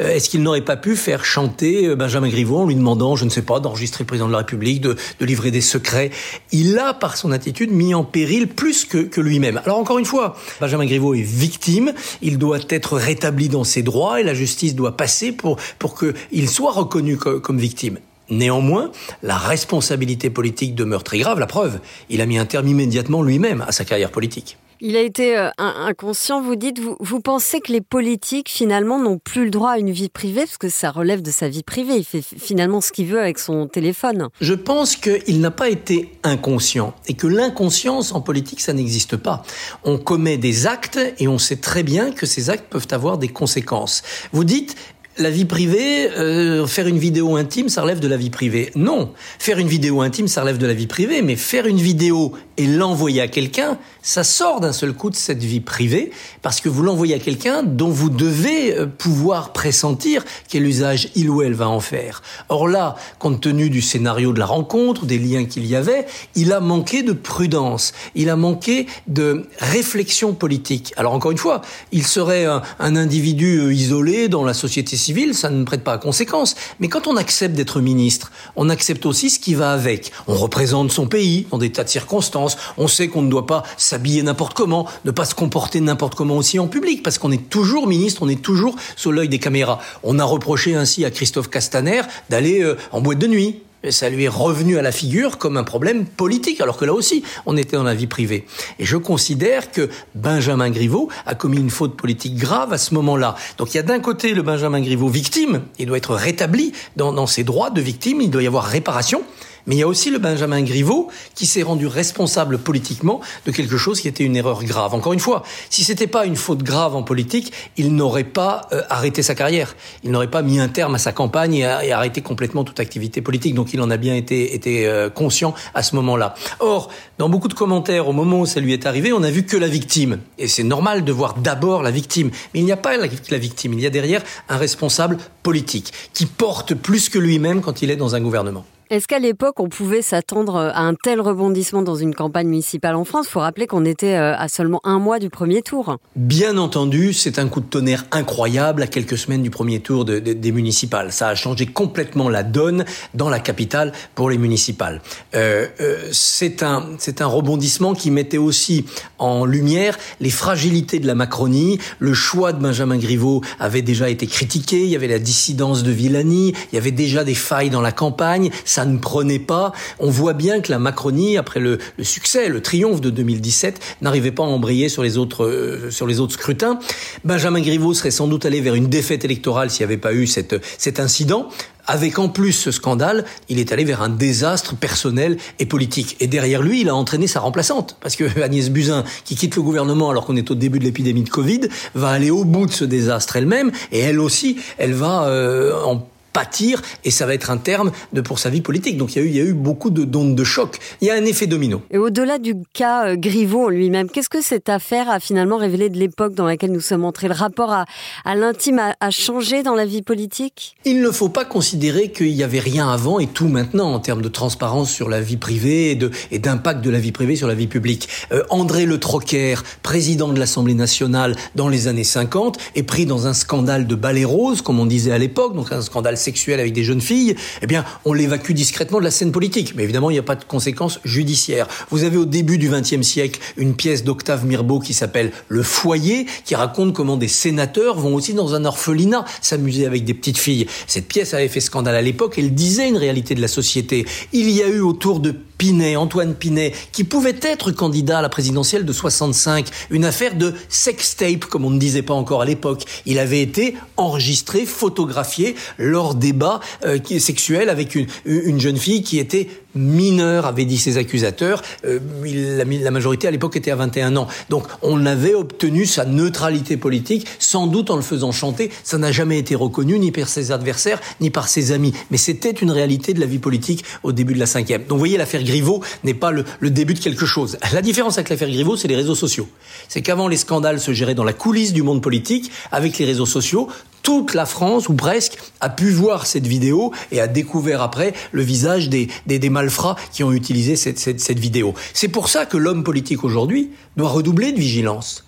Euh, 0.00 0.08
est-ce 0.10 0.28
qu'il 0.28 0.42
n'aurait 0.42 0.62
pas 0.62 0.76
pu 0.76 0.96
faire 0.96 1.24
chanter 1.24 1.86
euh, 1.86 1.96
Benjamin 1.96 2.28
Griveaux 2.28 2.58
en 2.58 2.66
lui 2.66 2.74
demandant, 2.74 3.16
je 3.16 3.24
ne 3.24 3.30
sais 3.30 3.42
pas, 3.42 3.60
d'enregistrer 3.60 4.04
le 4.04 4.06
président 4.06 4.26
de 4.26 4.32
la 4.32 4.38
République, 4.38 4.80
de, 4.80 4.96
livrer 5.20 5.50
des 5.50 5.60
secrets? 5.60 6.10
Il 6.50 6.78
a, 6.78 6.94
par 6.94 7.16
son 7.16 7.32
attitude, 7.32 7.70
mis 7.70 7.94
en 7.94 8.04
péril 8.04 8.48
plus 8.48 8.84
que, 8.84 9.20
lui-même. 9.20 9.60
Alors 9.64 9.78
encore 9.78 9.98
une 9.98 10.04
fois, 10.04 10.36
Benjamin 10.60 10.86
Griveaux 10.86 11.14
est 11.14 11.22
victime, 11.22 11.92
il 12.22 12.38
doit 12.38 12.58
être 12.68 12.96
rétabli 12.96 13.48
dans 13.48 13.64
ses 13.64 13.82
droits 13.82 14.20
et 14.20 14.24
la 14.24 14.34
justice 14.34 14.74
doit 14.74 14.96
passer 14.96 15.32
pour, 15.32 15.58
pour 15.78 15.98
qu'il 15.98 16.48
soit 16.48 16.72
reconnu 16.72 17.16
comme 17.16 17.58
victime. 17.58 17.98
Néanmoins, 18.30 18.90
la 19.22 19.36
responsabilité 19.36 20.30
politique 20.30 20.74
demeure 20.74 21.04
très 21.04 21.18
grave. 21.18 21.38
La 21.38 21.46
preuve, 21.46 21.80
il 22.08 22.20
a 22.20 22.26
mis 22.26 22.38
un 22.38 22.46
terme 22.46 22.66
immédiatement 22.66 23.22
lui-même 23.22 23.62
à 23.66 23.72
sa 23.72 23.84
carrière 23.84 24.10
politique. 24.10 24.56
Il 24.84 24.96
a 24.96 25.00
été 25.00 25.38
euh, 25.38 25.48
inconscient, 25.58 26.42
vous 26.42 26.56
dites. 26.56 26.80
Vous, 26.80 26.96
vous 26.98 27.20
pensez 27.20 27.60
que 27.60 27.70
les 27.70 27.80
politiques, 27.80 28.50
finalement, 28.50 28.98
n'ont 28.98 29.18
plus 29.18 29.44
le 29.44 29.50
droit 29.50 29.70
à 29.70 29.78
une 29.78 29.92
vie 29.92 30.08
privée, 30.08 30.40
parce 30.40 30.58
que 30.58 30.68
ça 30.68 30.90
relève 30.90 31.22
de 31.22 31.30
sa 31.30 31.48
vie 31.48 31.62
privée. 31.62 31.98
Il 31.98 32.04
fait 32.04 32.20
finalement 32.20 32.80
ce 32.80 32.90
qu'il 32.90 33.06
veut 33.06 33.20
avec 33.20 33.38
son 33.38 33.68
téléphone. 33.68 34.28
Je 34.40 34.54
pense 34.54 34.96
qu'il 34.96 35.40
n'a 35.40 35.52
pas 35.52 35.68
été 35.68 36.10
inconscient, 36.24 36.94
et 37.06 37.14
que 37.14 37.28
l'inconscience 37.28 38.10
en 38.10 38.20
politique, 38.20 38.60
ça 38.60 38.72
n'existe 38.72 39.16
pas. 39.16 39.44
On 39.84 39.98
commet 39.98 40.36
des 40.36 40.66
actes, 40.66 40.98
et 41.20 41.28
on 41.28 41.38
sait 41.38 41.58
très 41.58 41.84
bien 41.84 42.10
que 42.10 42.26
ces 42.26 42.50
actes 42.50 42.66
peuvent 42.68 42.88
avoir 42.90 43.18
des 43.18 43.28
conséquences. 43.28 44.02
Vous 44.32 44.42
dites, 44.42 44.74
la 45.18 45.30
vie 45.30 45.44
privée, 45.44 46.10
euh, 46.16 46.66
faire 46.66 46.86
une 46.86 46.98
vidéo 46.98 47.36
intime, 47.36 47.68
ça 47.68 47.82
relève 47.82 48.00
de 48.00 48.08
la 48.08 48.16
vie 48.16 48.30
privée. 48.30 48.70
Non, 48.74 49.12
faire 49.38 49.58
une 49.58 49.68
vidéo 49.68 50.00
intime, 50.00 50.26
ça 50.26 50.40
relève 50.40 50.58
de 50.58 50.66
la 50.66 50.74
vie 50.74 50.86
privée, 50.86 51.22
mais 51.22 51.36
faire 51.36 51.66
une 51.66 51.80
vidéo 51.80 52.32
et 52.56 52.66
l'envoyer 52.66 53.20
à 53.20 53.28
quelqu'un, 53.28 53.78
ça 54.02 54.24
sort 54.24 54.60
d'un 54.60 54.72
seul 54.72 54.92
coup 54.92 55.10
de 55.10 55.16
cette 55.16 55.42
vie 55.42 55.60
privée, 55.60 56.10
parce 56.40 56.60
que 56.60 56.68
vous 56.68 56.82
l'envoyez 56.82 57.14
à 57.14 57.18
quelqu'un 57.18 57.62
dont 57.62 57.90
vous 57.90 58.10
devez 58.10 58.74
euh, 58.74 58.86
pouvoir 58.86 59.52
pressentir 59.52 60.24
quel 60.48 60.66
usage 60.66 61.08
il 61.14 61.28
ou 61.28 61.42
elle 61.42 61.54
va 61.54 61.68
en 61.68 61.80
faire. 61.80 62.22
Or 62.48 62.68
là, 62.68 62.96
compte 63.18 63.40
tenu 63.40 63.70
du 63.70 63.82
scénario 63.82 64.32
de 64.32 64.38
la 64.38 64.46
rencontre, 64.46 65.04
des 65.06 65.18
liens 65.18 65.44
qu'il 65.44 65.66
y 65.66 65.76
avait, 65.76 66.06
il 66.34 66.52
a 66.52 66.60
manqué 66.60 67.02
de 67.02 67.12
prudence, 67.12 67.92
il 68.14 68.30
a 68.30 68.36
manqué 68.36 68.86
de 69.08 69.46
réflexion 69.58 70.32
politique. 70.32 70.92
Alors 70.96 71.12
encore 71.12 71.32
une 71.32 71.38
fois, 71.38 71.62
il 71.90 72.06
serait 72.06 72.46
un, 72.46 72.62
un 72.78 72.96
individu 72.96 73.60
euh, 73.60 73.74
isolé 73.74 74.28
dans 74.28 74.44
la 74.44 74.54
société 74.54 74.96
civile, 75.02 75.34
ça 75.34 75.50
ne 75.50 75.64
prête 75.64 75.84
pas 75.84 75.94
à 75.94 75.98
conséquence. 75.98 76.54
Mais 76.80 76.88
quand 76.88 77.06
on 77.06 77.16
accepte 77.16 77.54
d'être 77.54 77.80
ministre, 77.80 78.32
on 78.56 78.68
accepte 78.68 79.06
aussi 79.06 79.30
ce 79.30 79.38
qui 79.38 79.54
va 79.54 79.72
avec. 79.72 80.12
On 80.28 80.34
représente 80.34 80.90
son 80.92 81.06
pays 81.06 81.46
dans 81.50 81.58
des 81.58 81.72
tas 81.72 81.84
de 81.84 81.88
circonstances. 81.88 82.56
On 82.78 82.88
sait 82.88 83.08
qu'on 83.08 83.22
ne 83.22 83.30
doit 83.30 83.46
pas 83.46 83.62
s'habiller 83.76 84.22
n'importe 84.22 84.54
comment, 84.54 84.86
ne 85.04 85.10
pas 85.10 85.24
se 85.24 85.34
comporter 85.34 85.80
n'importe 85.80 86.14
comment 86.14 86.36
aussi 86.36 86.58
en 86.58 86.68
public, 86.68 87.02
parce 87.02 87.18
qu'on 87.18 87.32
est 87.32 87.48
toujours 87.50 87.86
ministre, 87.86 88.22
on 88.22 88.28
est 88.28 88.40
toujours 88.40 88.76
sous 88.96 89.12
l'œil 89.12 89.28
des 89.28 89.38
caméras. 89.38 89.80
On 90.02 90.18
a 90.18 90.24
reproché 90.24 90.74
ainsi 90.74 91.04
à 91.04 91.10
Christophe 91.10 91.50
Castaner 91.50 92.02
d'aller 92.30 92.62
euh, 92.62 92.76
en 92.92 93.00
boîte 93.00 93.18
de 93.18 93.26
nuit 93.26 93.62
ça 93.90 94.08
lui 94.08 94.24
est 94.24 94.28
revenu 94.28 94.78
à 94.78 94.82
la 94.82 94.92
figure 94.92 95.38
comme 95.38 95.56
un 95.56 95.64
problème 95.64 96.04
politique, 96.06 96.60
alors 96.60 96.76
que 96.76 96.84
là 96.84 96.92
aussi, 96.92 97.22
on 97.46 97.56
était 97.56 97.76
dans 97.76 97.82
la 97.82 97.94
vie 97.94 98.06
privée. 98.06 98.46
Et 98.78 98.84
je 98.84 98.96
considère 98.96 99.70
que 99.70 99.88
Benjamin 100.14 100.70
Griveaux 100.70 101.08
a 101.26 101.34
commis 101.34 101.58
une 101.58 101.70
faute 101.70 101.96
politique 101.96 102.36
grave 102.36 102.72
à 102.72 102.78
ce 102.78 102.94
moment-là. 102.94 103.34
Donc 103.58 103.74
il 103.74 103.76
y 103.76 103.80
a 103.80 103.82
d'un 103.82 104.00
côté 104.00 104.34
le 104.34 104.42
Benjamin 104.42 104.80
Griveaux 104.80 105.08
victime, 105.08 105.62
il 105.78 105.86
doit 105.86 105.96
être 105.96 106.14
rétabli 106.14 106.72
dans, 106.96 107.12
dans 107.12 107.26
ses 107.26 107.44
droits 107.44 107.70
de 107.70 107.80
victime, 107.80 108.20
il 108.20 108.30
doit 108.30 108.42
y 108.42 108.46
avoir 108.46 108.64
réparation. 108.64 109.22
Mais 109.66 109.76
il 109.76 109.78
y 109.78 109.82
a 109.82 109.88
aussi 109.88 110.10
le 110.10 110.18
Benjamin 110.18 110.62
Griveaux 110.62 111.08
qui 111.34 111.46
s'est 111.46 111.62
rendu 111.62 111.86
responsable 111.86 112.58
politiquement 112.58 113.20
de 113.46 113.52
quelque 113.52 113.76
chose 113.76 114.00
qui 114.00 114.08
était 114.08 114.24
une 114.24 114.36
erreur 114.36 114.64
grave. 114.64 114.94
Encore 114.94 115.12
une 115.12 115.20
fois, 115.20 115.42
si 115.70 115.84
c'était 115.84 116.06
pas 116.06 116.26
une 116.26 116.36
faute 116.36 116.62
grave 116.62 116.96
en 116.96 117.02
politique, 117.02 117.52
il 117.76 117.94
n'aurait 117.94 118.24
pas 118.24 118.62
euh, 118.72 118.82
arrêté 118.90 119.22
sa 119.22 119.34
carrière. 119.34 119.76
Il 120.04 120.10
n'aurait 120.10 120.30
pas 120.30 120.42
mis 120.42 120.60
un 120.60 120.68
terme 120.68 120.94
à 120.94 120.98
sa 120.98 121.12
campagne 121.12 121.54
et, 121.54 121.92
arrêté 121.92 122.22
complètement 122.22 122.64
toute 122.64 122.80
activité 122.80 123.20
politique. 123.20 123.54
Donc 123.54 123.72
il 123.72 123.80
en 123.80 123.90
a 123.90 123.96
bien 123.96 124.14
été, 124.14 124.86
euh, 124.86 125.10
conscient 125.10 125.54
à 125.74 125.82
ce 125.82 125.94
moment-là. 125.96 126.34
Or, 126.60 126.90
dans 127.18 127.28
beaucoup 127.28 127.48
de 127.48 127.54
commentaires, 127.54 128.08
au 128.08 128.12
moment 128.12 128.40
où 128.40 128.46
ça 128.46 128.60
lui 128.60 128.72
est 128.72 128.86
arrivé, 128.86 129.12
on 129.12 129.22
a 129.22 129.30
vu 129.30 129.44
que 129.44 129.56
la 129.56 129.68
victime. 129.68 130.18
Et 130.38 130.48
c'est 130.48 130.62
normal 130.62 131.04
de 131.04 131.12
voir 131.12 131.34
d'abord 131.34 131.82
la 131.82 131.90
victime. 131.90 132.30
Mais 132.54 132.60
il 132.60 132.64
n'y 132.64 132.72
a 132.72 132.76
pas 132.76 132.96
la 132.96 133.38
victime. 133.38 133.72
Il 133.74 133.80
y 133.80 133.86
a 133.86 133.90
derrière 133.90 134.22
un 134.48 134.56
responsable 134.56 135.18
politique 135.42 135.92
qui 136.12 136.26
porte 136.26 136.74
plus 136.74 137.08
que 137.08 137.18
lui-même 137.18 137.60
quand 137.60 137.82
il 137.82 137.90
est 137.90 137.96
dans 137.96 138.14
un 138.14 138.20
gouvernement. 138.20 138.64
Est-ce 138.92 139.08
qu'à 139.08 139.18
l'époque, 139.18 139.58
on 139.58 139.70
pouvait 139.70 140.02
s'attendre 140.02 140.58
à 140.58 140.80
un 140.80 140.92
tel 140.92 141.18
rebondissement 141.18 141.80
dans 141.80 141.94
une 141.94 142.14
campagne 142.14 142.46
municipale 142.46 142.94
en 142.94 143.06
France? 143.06 143.24
Il 143.26 143.30
faut 143.30 143.40
rappeler 143.40 143.66
qu'on 143.66 143.86
était 143.86 144.16
euh, 144.16 144.36
à 144.36 144.48
seulement 144.48 144.82
un 144.84 144.98
mois 144.98 145.18
du 145.18 145.30
premier 145.30 145.62
tour. 145.62 145.96
Bien 146.14 146.58
entendu, 146.58 147.14
c'est 147.14 147.38
un 147.38 147.48
coup 147.48 147.60
de 147.60 147.64
tonnerre 147.64 148.04
incroyable 148.10 148.82
à 148.82 148.86
quelques 148.86 149.16
semaines 149.16 149.42
du 149.42 149.48
premier 149.48 149.80
tour 149.80 150.04
des 150.04 150.52
municipales. 150.52 151.10
Ça 151.10 151.28
a 151.28 151.34
changé 151.34 151.64
complètement 151.64 152.28
la 152.28 152.42
donne 152.42 152.84
dans 153.14 153.30
la 153.30 153.40
capitale 153.40 153.92
pour 154.14 154.28
les 154.28 154.36
municipales. 154.36 155.00
Euh, 155.34 155.68
euh, 155.80 156.10
c'est 156.12 156.62
un, 156.62 156.84
un 157.18 157.26
rebondissement 157.26 157.94
qui 157.94 158.10
mettait 158.10 158.36
aussi 158.36 158.84
en 159.18 159.46
lumière 159.46 159.96
les 160.20 160.28
fragilités 160.28 160.98
de 160.98 161.06
la 161.06 161.14
Macronie. 161.14 161.78
Le 161.98 162.12
choix 162.12 162.52
de 162.52 162.60
Benjamin 162.60 162.98
Griveaux 162.98 163.40
avait 163.58 163.80
déjà 163.80 164.10
été 164.10 164.26
critiqué. 164.26 164.82
Il 164.84 164.90
y 164.90 164.96
avait 164.96 165.08
la 165.08 165.18
dissidence 165.18 165.82
de 165.82 165.92
Villani. 165.92 166.52
Il 166.72 166.74
y 166.74 166.78
avait 166.78 166.90
déjà 166.90 167.24
des 167.24 167.34
failles 167.34 167.70
dans 167.70 167.80
la 167.80 167.92
campagne. 167.92 168.50
Ça 168.66 168.81
ne 168.84 168.98
prenait 168.98 169.38
pas. 169.38 169.72
On 169.98 170.10
voit 170.10 170.32
bien 170.32 170.60
que 170.60 170.70
la 170.70 170.78
Macronie, 170.78 171.36
après 171.36 171.60
le, 171.60 171.78
succès, 172.02 172.48
le 172.48 172.60
triomphe 172.60 173.00
de 173.00 173.10
2017, 173.10 173.80
n'arrivait 174.00 174.32
pas 174.32 174.42
à 174.42 174.46
embrayer 174.46 174.88
sur 174.88 175.02
les 175.02 175.18
autres 175.18 175.44
euh, 175.44 175.90
sur 175.90 176.06
les 176.06 176.20
autres 176.20 176.34
scrutins. 176.34 176.78
Benjamin 177.24 177.60
Griveaux 177.60 177.94
serait 177.94 178.10
sans 178.10 178.26
doute 178.26 178.46
allé 178.46 178.60
vers 178.60 178.74
une 178.74 178.88
défaite 178.88 179.24
électorale 179.24 179.70
s'il 179.70 179.86
n'y 179.86 179.92
avait 179.92 180.00
pas 180.00 180.14
eu 180.14 180.26
cet 180.26 181.00
incident. 181.00 181.48
Avec 181.86 182.18
en 182.20 182.28
plus 182.28 182.52
ce 182.52 182.70
scandale, 182.70 183.24
il 183.48 183.58
est 183.58 183.72
allé 183.72 183.84
vers 183.84 184.02
un 184.02 184.08
désastre 184.08 184.76
personnel 184.76 185.36
et 185.58 185.66
politique. 185.66 186.16
Et 186.20 186.28
derrière 186.28 186.62
lui, 186.62 186.82
il 186.82 186.88
a 186.88 186.94
entraîné 186.94 187.26
sa 187.26 187.40
remplaçante. 187.40 187.96
Parce 188.00 188.14
que 188.14 188.24
Agnès 188.42 188.70
Buzyn, 188.70 189.04
qui 189.24 189.34
quitte 189.34 189.56
le 189.56 189.62
gouvernement 189.62 190.10
alors 190.10 190.24
qu'on 190.24 190.36
est 190.36 190.50
au 190.50 190.54
début 190.54 190.78
de 190.78 190.84
l'épidémie 190.84 191.24
de 191.24 191.30
Covid, 191.30 191.62
va 191.94 192.10
aller 192.10 192.30
au 192.30 192.44
bout 192.44 192.66
de 192.66 192.72
ce 192.72 192.84
désastre 192.84 193.36
elle-même. 193.36 193.72
Et 193.90 193.98
elle 193.98 194.20
aussi, 194.20 194.58
elle 194.78 194.92
va 194.92 195.24
euh, 195.24 195.74
en 195.84 196.06
pâtir 196.32 196.82
et 197.04 197.10
ça 197.10 197.26
va 197.26 197.34
être 197.34 197.50
un 197.50 197.58
terme 197.58 197.92
de 198.12 198.20
pour 198.20 198.38
sa 198.38 198.50
vie 198.50 198.60
politique. 198.60 198.96
Donc 198.96 199.14
il 199.14 199.18
y 199.18 199.22
a 199.22 199.24
eu, 199.24 199.28
il 199.28 199.36
y 199.36 199.40
a 199.40 199.44
eu 199.44 199.54
beaucoup 199.54 199.90
de 199.90 200.04
d'ondes 200.04 200.34
de 200.34 200.44
choc. 200.44 200.78
Il 201.00 201.08
y 201.08 201.10
a 201.10 201.14
un 201.14 201.24
effet 201.24 201.46
domino. 201.46 201.82
Et 201.90 201.98
au-delà 201.98 202.38
du 202.38 202.54
cas 202.72 203.06
euh, 203.06 203.16
Griveaux 203.16 203.70
lui-même, 203.70 204.08
qu'est-ce 204.08 204.28
que 204.28 204.42
cette 204.42 204.68
affaire 204.68 205.10
a 205.10 205.20
finalement 205.20 205.56
révélé 205.56 205.88
de 205.88 205.98
l'époque 205.98 206.34
dans 206.34 206.46
laquelle 206.46 206.72
nous 206.72 206.80
sommes 206.80 207.04
entrés? 207.04 207.28
Le 207.28 207.34
rapport 207.34 207.72
à, 207.72 207.84
à 208.24 208.34
l'intime 208.34 208.78
a, 208.78 209.10
changé 209.10 209.62
dans 209.62 209.74
la 209.74 209.84
vie 209.84 210.02
politique? 210.02 210.74
Il 210.84 211.00
ne 211.00 211.10
faut 211.10 211.28
pas 211.28 211.44
considérer 211.44 212.10
qu'il 212.10 212.34
n'y 212.34 212.42
avait 212.42 212.60
rien 212.60 212.90
avant 212.90 213.18
et 213.18 213.26
tout 213.26 213.48
maintenant 213.48 213.92
en 213.92 214.00
termes 214.00 214.22
de 214.22 214.28
transparence 214.28 214.90
sur 214.90 215.08
la 215.08 215.20
vie 215.20 215.36
privée 215.36 215.90
et, 215.90 215.94
de, 215.94 216.10
et 216.30 216.38
d'impact 216.38 216.82
de 216.82 216.90
la 216.90 216.98
vie 216.98 217.12
privée 217.12 217.36
sur 217.36 217.48
la 217.48 217.54
vie 217.54 217.66
publique. 217.66 218.08
Euh, 218.32 218.42
André 218.50 218.86
Le 218.86 218.98
Troquer, 218.98 219.56
président 219.82 220.32
de 220.32 220.38
l'Assemblée 220.38 220.74
nationale 220.74 221.36
dans 221.54 221.68
les 221.68 221.88
années 221.88 222.04
50, 222.04 222.58
est 222.74 222.82
pris 222.82 223.06
dans 223.06 223.26
un 223.26 223.34
scandale 223.34 223.86
de 223.86 223.94
balai 223.94 224.24
rose, 224.24 224.62
comme 224.62 224.80
on 224.80 224.86
disait 224.86 225.12
à 225.12 225.18
l'époque, 225.18 225.54
donc 225.54 225.72
un 225.72 225.82
scandale 225.82 226.16
sexuel 226.22 226.60
avec 226.60 226.72
des 226.72 226.84
jeunes 226.84 227.00
filles, 227.00 227.34
eh 227.60 227.66
bien, 227.66 227.84
on 228.04 228.12
l'évacue 228.12 228.52
discrètement 228.52 228.98
de 228.98 229.04
la 229.04 229.10
scène 229.10 229.32
politique. 229.32 229.74
Mais 229.76 229.82
évidemment, 229.82 230.10
il 230.10 230.14
n'y 230.14 230.18
a 230.18 230.24
pas 230.24 230.36
de 230.36 230.44
conséquences 230.44 231.00
judiciaires. 231.04 231.68
Vous 231.90 232.04
avez 232.04 232.16
au 232.16 232.24
début 232.24 232.58
du 232.58 232.68
XXe 232.70 233.02
siècle 233.02 233.40
une 233.56 233.74
pièce 233.74 234.04
d'Octave 234.04 234.46
Mirbeau 234.46 234.80
qui 234.80 234.94
s'appelle 234.94 235.32
Le 235.48 235.62
Foyer, 235.62 236.26
qui 236.44 236.54
raconte 236.54 236.94
comment 236.94 237.16
des 237.16 237.28
sénateurs 237.28 237.98
vont 237.98 238.14
aussi 238.14 238.34
dans 238.34 238.54
un 238.54 238.64
orphelinat 238.64 239.24
s'amuser 239.40 239.86
avec 239.86 240.04
des 240.04 240.14
petites 240.14 240.38
filles. 240.38 240.66
Cette 240.86 241.08
pièce 241.08 241.34
avait 241.34 241.48
fait 241.48 241.60
scandale 241.60 241.96
à 241.96 242.02
l'époque. 242.02 242.34
Elle 242.38 242.54
disait 242.54 242.88
une 242.88 242.96
réalité 242.96 243.34
de 243.34 243.40
la 243.40 243.48
société. 243.48 244.06
Il 244.32 244.50
y 244.50 244.62
a 244.62 244.68
eu 244.68 244.80
autour 244.80 245.20
de 245.20 245.34
Pinet, 245.58 245.96
Antoine 245.96 246.34
Pinet, 246.34 246.72
qui 246.92 247.04
pouvait 247.04 247.36
être 247.42 247.70
candidat 247.70 248.18
à 248.18 248.22
la 248.22 248.28
présidentielle 248.28 248.84
de 248.84 248.92
65, 248.92 249.66
une 249.90 250.04
affaire 250.04 250.34
de 250.34 250.54
sextape, 250.68 251.44
comme 251.44 251.64
on 251.64 251.70
ne 251.70 251.78
disait 251.78 252.02
pas 252.02 252.14
encore 252.14 252.42
à 252.42 252.44
l'époque. 252.44 252.84
Il 253.06 253.18
avait 253.18 253.42
été 253.42 253.74
enregistré, 253.96 254.66
photographié 254.66 255.54
lors 255.78 256.14
débats 256.14 256.60
euh, 256.84 256.98
sexuels 257.18 257.68
avec 257.68 257.94
une, 257.94 258.06
une 258.24 258.60
jeune 258.60 258.76
fille 258.76 259.02
qui 259.02 259.18
était 259.18 259.48
mineur, 259.74 260.46
avait 260.46 260.64
dit 260.64 260.78
ses 260.78 260.98
accusateurs. 260.98 261.62
Euh, 261.84 261.98
la, 262.24 262.64
la, 262.64 262.90
majorité 262.90 263.28
à 263.28 263.30
l'époque 263.30 263.56
était 263.56 263.70
à 263.70 263.76
21 263.76 264.16
ans. 264.16 264.28
Donc 264.50 264.66
on 264.82 265.06
avait 265.06 265.34
obtenu 265.34 265.86
sa 265.86 266.04
neutralité 266.04 266.76
politique, 266.76 267.26
sans 267.38 267.66
doute 267.66 267.90
en 267.90 267.96
le 267.96 268.02
faisant 268.02 268.32
chanter. 268.32 268.70
Ça 268.84 268.98
n'a 268.98 269.12
jamais 269.12 269.38
été 269.38 269.54
reconnu 269.54 269.98
ni 269.98 270.12
par 270.12 270.28
ses 270.28 270.52
adversaires, 270.52 271.00
ni 271.20 271.30
par 271.30 271.48
ses 271.48 271.72
amis. 271.72 271.92
Mais 272.10 272.16
c'était 272.16 272.50
une 272.50 272.70
réalité 272.70 273.14
de 273.14 273.20
la 273.20 273.26
vie 273.26 273.38
politique 273.38 273.84
au 274.02 274.12
début 274.12 274.34
de 274.34 274.38
la 274.38 274.46
cinquième. 274.46 274.82
Donc 274.82 274.92
vous 274.92 274.98
voyez, 274.98 275.16
l'affaire 275.16 275.42
Griveaux 275.52 275.82
n'est 276.02 276.14
pas 276.14 276.30
le, 276.30 276.44
début 276.70 276.94
de 276.94 276.98
quelque 276.98 277.26
chose. 277.26 277.58
La 277.74 277.82
différence 277.82 278.16
avec 278.16 278.30
l'affaire 278.30 278.48
Griveaux, 278.48 278.76
c'est 278.76 278.88
les 278.88 278.96
réseaux 278.96 279.14
sociaux. 279.14 279.46
C'est 279.88 280.00
qu'avant, 280.00 280.26
les 280.26 280.38
scandales 280.38 280.80
se 280.80 280.94
géraient 280.94 281.14
dans 281.14 281.24
la 281.24 281.34
coulisse 281.34 281.74
du 281.74 281.82
monde 281.82 282.00
politique. 282.00 282.50
Avec 282.70 282.98
les 282.98 283.04
réseaux 283.04 283.26
sociaux, 283.26 283.68
toute 284.02 284.32
la 284.32 284.46
France, 284.46 284.88
ou 284.88 284.94
presque, 284.94 285.36
a 285.60 285.68
pu 285.68 285.90
voir 285.90 286.26
cette 286.26 286.46
vidéo 286.46 286.92
et 287.10 287.20
a 287.20 287.26
découvert 287.26 287.82
après 287.82 288.14
le 288.32 288.42
visage 288.42 288.88
des, 288.88 289.08
des, 289.26 289.50
malfrats 289.50 289.96
qui 290.10 290.24
ont 290.24 290.32
utilisé 290.32 290.74
cette, 290.76 290.98
cette 290.98 291.38
vidéo. 291.38 291.74
C'est 291.92 292.08
pour 292.08 292.30
ça 292.30 292.46
que 292.46 292.56
l'homme 292.56 292.82
politique 292.82 293.22
aujourd'hui 293.22 293.70
doit 293.96 294.08
redoubler 294.08 294.52
de 294.52 294.58
vigilance. 294.58 295.24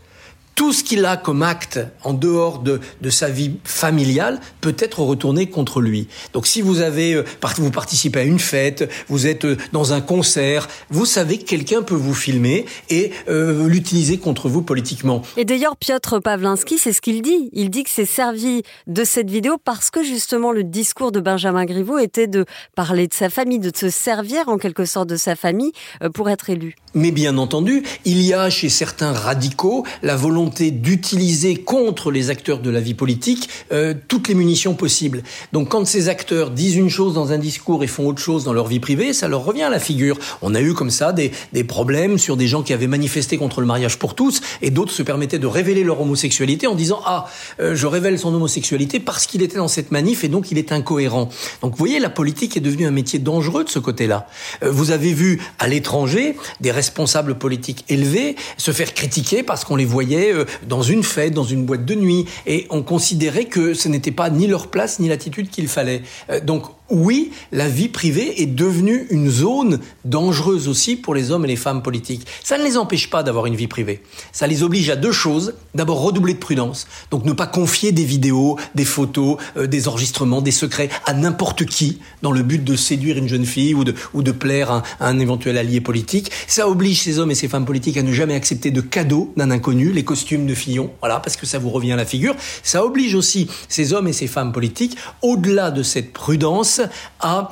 Tout 0.54 0.72
ce 0.72 0.84
qu'il 0.84 1.04
a 1.04 1.16
comme 1.16 1.42
acte 1.42 1.80
en 2.02 2.12
dehors 2.12 2.60
de, 2.60 2.80
de 3.00 3.10
sa 3.10 3.28
vie 3.28 3.56
familiale 3.64 4.40
peut 4.60 4.76
être 4.78 5.00
retourné 5.00 5.48
contre 5.48 5.80
lui. 5.80 6.08
Donc 6.32 6.46
si 6.46 6.62
vous 6.62 6.80
avez, 6.80 7.14
euh, 7.14 7.24
vous 7.56 7.70
participez 7.70 8.20
à 8.20 8.22
une 8.24 8.38
fête, 8.38 8.90
vous 9.08 9.26
êtes 9.26 9.44
euh, 9.44 9.56
dans 9.72 9.92
un 9.92 10.00
concert, 10.00 10.68
vous 10.90 11.06
savez 11.06 11.38
que 11.38 11.44
quelqu'un 11.44 11.82
peut 11.82 11.94
vous 11.94 12.14
filmer 12.14 12.66
et 12.90 13.12
euh, 13.28 13.68
l'utiliser 13.68 14.18
contre 14.18 14.48
vous 14.48 14.62
politiquement. 14.62 15.22
Et 15.36 15.44
d'ailleurs, 15.44 15.76
Piotr 15.76 16.20
Pawlinski, 16.20 16.78
c'est 16.78 16.92
ce 16.92 17.00
qu'il 17.00 17.22
dit. 17.22 17.50
Il 17.52 17.70
dit 17.70 17.84
que 17.84 17.90
c'est 17.90 18.06
servi 18.06 18.62
de 18.86 19.04
cette 19.04 19.30
vidéo 19.30 19.56
parce 19.62 19.90
que 19.90 20.02
justement 20.02 20.52
le 20.52 20.64
discours 20.64 21.12
de 21.12 21.20
Benjamin 21.20 21.64
Griveaux 21.64 21.98
était 21.98 22.26
de 22.26 22.44
parler 22.74 23.08
de 23.08 23.14
sa 23.14 23.30
famille, 23.30 23.58
de 23.58 23.72
se 23.74 23.90
servir 23.90 24.48
en 24.48 24.58
quelque 24.58 24.84
sorte 24.84 25.08
de 25.08 25.16
sa 25.16 25.36
famille 25.36 25.72
pour 26.12 26.30
être 26.30 26.50
élu. 26.50 26.76
Mais 26.94 27.10
bien 27.10 27.38
entendu, 27.38 27.82
il 28.04 28.22
y 28.22 28.32
a 28.32 28.50
chez 28.50 28.68
certains 28.68 29.12
radicaux 29.12 29.84
la 30.02 30.14
volonté 30.14 30.70
d'utiliser 30.70 31.56
contre 31.56 32.10
les 32.10 32.30
acteurs 32.30 32.60
de 32.60 32.70
la 32.70 32.80
vie 32.80 32.94
politique 32.94 33.48
euh, 33.72 33.94
toutes 34.08 34.28
les 34.28 34.34
munitions 34.34 34.74
possibles. 34.74 35.22
Donc 35.52 35.70
quand 35.70 35.84
ces 35.86 36.08
acteurs 36.08 36.50
disent 36.50 36.76
une 36.76 36.90
chose 36.90 37.14
dans 37.14 37.32
un 37.32 37.38
discours 37.38 37.82
et 37.82 37.88
font 37.88 38.06
autre 38.06 38.22
chose 38.22 38.44
dans 38.44 38.52
leur 38.52 38.68
vie 38.68 38.80
privée, 38.80 39.12
ça 39.12 39.26
leur 39.26 39.44
revient 39.44 39.62
à 39.62 39.70
la 39.70 39.80
figure. 39.80 40.18
On 40.40 40.54
a 40.54 40.60
eu 40.60 40.72
comme 40.74 40.90
ça 40.90 41.12
des, 41.12 41.32
des 41.52 41.64
problèmes 41.64 42.18
sur 42.18 42.36
des 42.36 42.46
gens 42.46 42.62
qui 42.62 42.72
avaient 42.72 42.86
manifesté 42.86 43.38
contre 43.38 43.60
le 43.60 43.66
mariage 43.66 43.98
pour 43.98 44.14
tous 44.14 44.40
et 44.62 44.70
d'autres 44.70 44.92
se 44.92 45.02
permettaient 45.02 45.38
de 45.38 45.46
révéler 45.46 45.82
leur 45.82 46.00
homosexualité 46.00 46.66
en 46.66 46.74
disant 46.74 47.00
ah 47.04 47.26
euh, 47.60 47.74
je 47.74 47.86
révèle 47.86 48.18
son 48.18 48.32
homosexualité 48.32 49.00
parce 49.00 49.26
qu'il 49.26 49.42
était 49.42 49.56
dans 49.56 49.68
cette 49.68 49.90
manif 49.90 50.22
et 50.24 50.28
donc 50.28 50.50
il 50.50 50.58
est 50.58 50.70
incohérent. 50.70 51.28
Donc 51.62 51.72
vous 51.72 51.78
voyez 51.78 51.98
la 51.98 52.10
politique 52.10 52.56
est 52.56 52.60
devenue 52.60 52.86
un 52.86 52.92
métier 52.92 53.18
dangereux 53.18 53.64
de 53.64 53.70
ce 53.70 53.78
côté-là. 53.78 54.28
Euh, 54.62 54.70
vous 54.70 54.90
avez 54.90 55.12
vu 55.12 55.40
à 55.58 55.66
l'étranger 55.66 56.36
des 56.60 56.70
responsables 56.84 57.34
politiques 57.38 57.84
élevés 57.88 58.36
se 58.58 58.70
faire 58.70 58.92
critiquer 58.92 59.42
parce 59.42 59.64
qu'on 59.64 59.76
les 59.76 59.86
voyait 59.86 60.32
euh, 60.32 60.44
dans 60.68 60.82
une 60.82 61.02
fête, 61.02 61.32
dans 61.32 61.44
une 61.44 61.64
boîte 61.64 61.86
de 61.86 61.94
nuit, 61.94 62.26
et 62.46 62.66
on 62.68 62.82
considérait 62.82 63.46
que 63.46 63.72
ce 63.72 63.88
n'était 63.88 64.10
pas 64.10 64.28
ni 64.28 64.46
leur 64.46 64.66
place 64.68 64.98
ni 64.98 65.08
l'attitude 65.08 65.48
qu'il 65.48 65.68
fallait. 65.68 66.02
Euh, 66.30 66.40
donc 66.40 66.64
oui, 66.90 67.32
la 67.50 67.66
vie 67.66 67.88
privée 67.88 68.42
est 68.42 68.46
devenue 68.46 69.06
une 69.08 69.30
zone 69.30 69.80
dangereuse 70.04 70.68
aussi 70.68 70.96
pour 70.96 71.14
les 71.14 71.30
hommes 71.30 71.46
et 71.46 71.48
les 71.48 71.56
femmes 71.56 71.82
politiques. 71.82 72.26
Ça 72.42 72.58
ne 72.58 72.62
les 72.62 72.76
empêche 72.76 73.08
pas 73.08 73.22
d'avoir 73.22 73.46
une 73.46 73.56
vie 73.56 73.68
privée. 73.68 74.02
Ça 74.32 74.46
les 74.46 74.62
oblige 74.62 74.90
à 74.90 74.96
deux 74.96 75.12
choses. 75.12 75.54
D'abord, 75.74 76.02
redoubler 76.02 76.34
de 76.34 76.38
prudence. 76.38 76.86
Donc 77.10 77.24
ne 77.24 77.32
pas 77.32 77.46
confier 77.46 77.90
des 77.90 78.04
vidéos, 78.04 78.58
des 78.74 78.84
photos, 78.84 79.38
euh, 79.56 79.66
des 79.66 79.88
enregistrements, 79.88 80.42
des 80.42 80.50
secrets 80.50 80.90
à 81.06 81.14
n'importe 81.14 81.64
qui 81.64 82.00
dans 82.20 82.32
le 82.32 82.42
but 82.42 82.62
de 82.62 82.76
séduire 82.76 83.16
une 83.16 83.28
jeune 83.28 83.46
fille 83.46 83.74
ou 83.74 83.84
de, 83.84 84.32
plaire 84.32 84.70
à, 84.70 84.82
un 85.00 85.18
éventuel 85.18 85.56
allié 85.56 85.80
politique. 85.80 86.30
Ça 86.46 86.68
oblige 86.68 87.00
ces 87.00 87.18
hommes 87.18 87.30
et 87.30 87.34
ces 87.34 87.48
femmes 87.48 87.64
politiques 87.64 87.96
à 87.96 88.02
ne 88.02 88.12
jamais 88.12 88.34
accepter 88.34 88.70
de 88.70 88.82
cadeaux 88.82 89.32
d'un 89.38 89.50
inconnu, 89.50 89.90
les 89.90 90.04
costumes 90.04 90.46
de 90.46 90.54
Fillon, 90.54 90.90
voilà, 91.00 91.20
parce 91.20 91.36
que 91.36 91.46
ça 91.46 91.58
vous 91.58 91.70
revient 91.70 91.92
à 91.92 91.96
la 91.96 92.04
figure. 92.04 92.36
Ça 92.62 92.84
oblige 92.84 93.14
aussi 93.14 93.48
ces 93.70 93.94
hommes 93.94 94.08
et 94.08 94.12
ces 94.12 94.26
femmes 94.26 94.52
politiques, 94.52 94.96
au-delà 95.22 95.70
de 95.70 95.82
cette 95.82 96.12
prudence, 96.12 96.73
à 97.20 97.50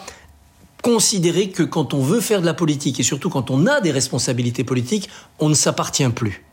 considérer 0.82 1.50
que 1.50 1.62
quand 1.62 1.94
on 1.94 2.02
veut 2.02 2.20
faire 2.20 2.40
de 2.40 2.46
la 2.46 2.54
politique, 2.54 2.98
et 3.00 3.02
surtout 3.02 3.30
quand 3.30 3.50
on 3.50 3.66
a 3.66 3.80
des 3.80 3.92
responsabilités 3.92 4.64
politiques, 4.64 5.08
on 5.38 5.48
ne 5.48 5.54
s'appartient 5.54 6.08
plus. 6.08 6.44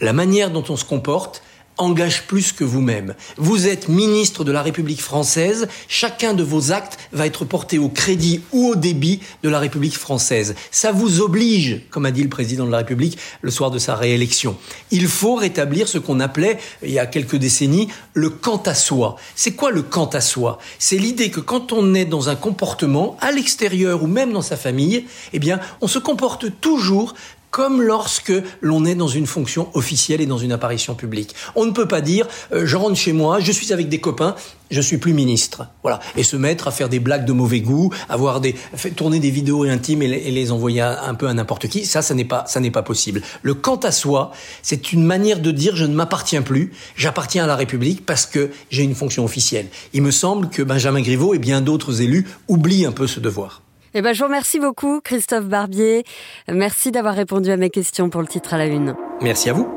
La 0.00 0.12
manière 0.12 0.50
dont 0.50 0.64
on 0.68 0.76
se 0.76 0.84
comporte, 0.84 1.42
engage 1.78 2.26
plus 2.26 2.52
que 2.52 2.64
vous-même. 2.64 3.14
Vous 3.36 3.66
êtes 3.66 3.88
ministre 3.88 4.44
de 4.44 4.52
la 4.52 4.62
République 4.62 5.00
française, 5.00 5.68
chacun 5.88 6.34
de 6.34 6.42
vos 6.42 6.72
actes 6.72 6.98
va 7.12 7.26
être 7.26 7.44
porté 7.44 7.78
au 7.78 7.88
crédit 7.88 8.40
ou 8.52 8.68
au 8.68 8.76
débit 8.76 9.20
de 9.42 9.48
la 9.48 9.58
République 9.58 9.96
française. 9.96 10.54
Ça 10.70 10.92
vous 10.92 11.20
oblige, 11.20 11.82
comme 11.90 12.06
a 12.06 12.10
dit 12.10 12.22
le 12.22 12.28
président 12.28 12.66
de 12.66 12.70
la 12.70 12.78
République 12.78 13.18
le 13.40 13.50
soir 13.50 13.70
de 13.70 13.78
sa 13.78 13.94
réélection. 13.94 14.56
Il 14.90 15.08
faut 15.08 15.34
rétablir 15.34 15.88
ce 15.88 15.98
qu'on 15.98 16.20
appelait, 16.20 16.58
il 16.82 16.90
y 16.90 16.98
a 16.98 17.06
quelques 17.06 17.36
décennies, 17.36 17.88
le 18.14 18.30
quant 18.30 18.62
à 18.66 18.74
soi. 18.74 19.16
C'est 19.34 19.52
quoi 19.52 19.70
le 19.70 19.82
quant 19.82 20.06
à 20.06 20.20
soi? 20.20 20.58
C'est 20.78 20.98
l'idée 20.98 21.30
que 21.30 21.40
quand 21.40 21.72
on 21.72 21.94
est 21.94 22.04
dans 22.04 22.28
un 22.28 22.36
comportement, 22.36 23.16
à 23.20 23.32
l'extérieur 23.32 24.02
ou 24.02 24.06
même 24.06 24.32
dans 24.32 24.42
sa 24.42 24.56
famille, 24.56 25.06
eh 25.32 25.38
bien, 25.38 25.60
on 25.80 25.88
se 25.88 25.98
comporte 25.98 26.46
toujours 26.60 27.14
comme 27.52 27.82
lorsque 27.82 28.32
l'on 28.62 28.86
est 28.86 28.94
dans 28.94 29.08
une 29.08 29.26
fonction 29.26 29.68
officielle 29.74 30.22
et 30.22 30.26
dans 30.26 30.38
une 30.38 30.52
apparition 30.52 30.94
publique. 30.94 31.34
On 31.54 31.66
ne 31.66 31.70
peut 31.70 31.86
pas 31.86 32.00
dire 32.00 32.26
euh, 32.52 32.64
je 32.64 32.76
rentre 32.76 32.96
chez 32.96 33.12
moi, 33.12 33.40
je 33.40 33.52
suis 33.52 33.74
avec 33.74 33.90
des 33.90 34.00
copains, 34.00 34.34
je 34.70 34.80
suis 34.80 34.96
plus 34.96 35.12
ministre. 35.12 35.66
Voilà. 35.82 36.00
Et 36.16 36.22
se 36.22 36.34
mettre 36.36 36.66
à 36.66 36.70
faire 36.70 36.88
des 36.88 36.98
blagues 36.98 37.26
de 37.26 37.32
mauvais 37.32 37.60
goût, 37.60 37.92
avoir 38.08 38.40
des, 38.40 38.56
tourner 38.96 39.20
des 39.20 39.30
vidéos 39.30 39.64
intimes 39.64 40.00
et, 40.00 40.08
les 40.08 40.50
envoyer 40.50 40.80
un 40.80 41.14
peu 41.14 41.28
à 41.28 41.34
n'importe 41.34 41.68
qui. 41.68 41.84
Ça, 41.84 42.00
ça 42.00 42.14
n'est 42.14 42.24
pas, 42.24 42.44
ça 42.46 42.58
n'est 42.58 42.70
pas 42.70 42.82
possible. 42.82 43.20
Le 43.42 43.52
quant 43.52 43.76
à 43.76 43.92
soi, 43.92 44.32
c'est 44.62 44.94
une 44.94 45.04
manière 45.04 45.40
de 45.40 45.50
dire 45.50 45.76
je 45.76 45.84
ne 45.84 45.94
m'appartiens 45.94 46.40
plus, 46.40 46.72
j'appartiens 46.96 47.44
à 47.44 47.46
la 47.46 47.56
République 47.56 48.06
parce 48.06 48.24
que 48.24 48.50
j'ai 48.70 48.82
une 48.82 48.94
fonction 48.94 49.24
officielle. 49.24 49.66
Il 49.92 50.00
me 50.00 50.10
semble 50.10 50.48
que 50.48 50.62
Benjamin 50.62 51.02
Griveaux 51.02 51.34
et 51.34 51.38
bien 51.38 51.60
d'autres 51.60 52.00
élus 52.00 52.26
oublient 52.48 52.86
un 52.86 52.92
peu 52.92 53.06
ce 53.06 53.20
devoir. 53.20 53.60
Eh 53.94 54.00
ben, 54.00 54.14
je 54.14 54.20
vous 54.20 54.26
remercie 54.26 54.58
beaucoup, 54.58 55.00
Christophe 55.00 55.46
Barbier. 55.46 56.04
Merci 56.50 56.92
d'avoir 56.92 57.14
répondu 57.14 57.50
à 57.50 57.56
mes 57.56 57.70
questions 57.70 58.08
pour 58.08 58.22
le 58.22 58.26
titre 58.26 58.54
à 58.54 58.58
la 58.58 58.66
une. 58.66 58.94
Merci 59.20 59.50
à 59.50 59.52
vous. 59.52 59.68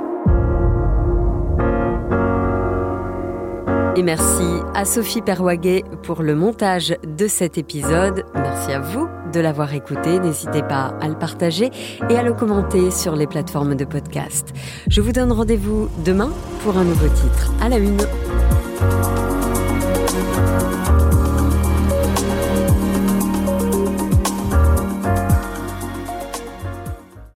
Et 3.97 4.03
merci 4.03 4.43
à 4.73 4.83
Sophie 4.83 5.21
Perwaguet 5.21 5.83
pour 6.03 6.21
le 6.21 6.35
montage 6.35 6.95
de 7.05 7.27
cet 7.27 7.57
épisode. 7.57 8.25
Merci 8.35 8.73
à 8.73 8.79
vous 8.79 9.07
de 9.31 9.39
l'avoir 9.39 9.73
écouté. 9.73 10.19
N'hésitez 10.19 10.63
pas 10.63 10.93
à 10.99 11.07
le 11.07 11.15
partager 11.15 11.71
et 12.09 12.17
à 12.17 12.23
le 12.23 12.33
commenter 12.33 12.91
sur 12.91 13.15
les 13.15 13.27
plateformes 13.27 13.75
de 13.75 13.85
podcast. 13.85 14.53
Je 14.89 14.99
vous 14.99 15.13
donne 15.13 15.31
rendez-vous 15.31 15.89
demain 16.03 16.31
pour 16.63 16.77
un 16.77 16.83
nouveau 16.83 17.07
titre 17.07 17.53
à 17.61 17.69
la 17.69 17.77
une. 17.77 17.97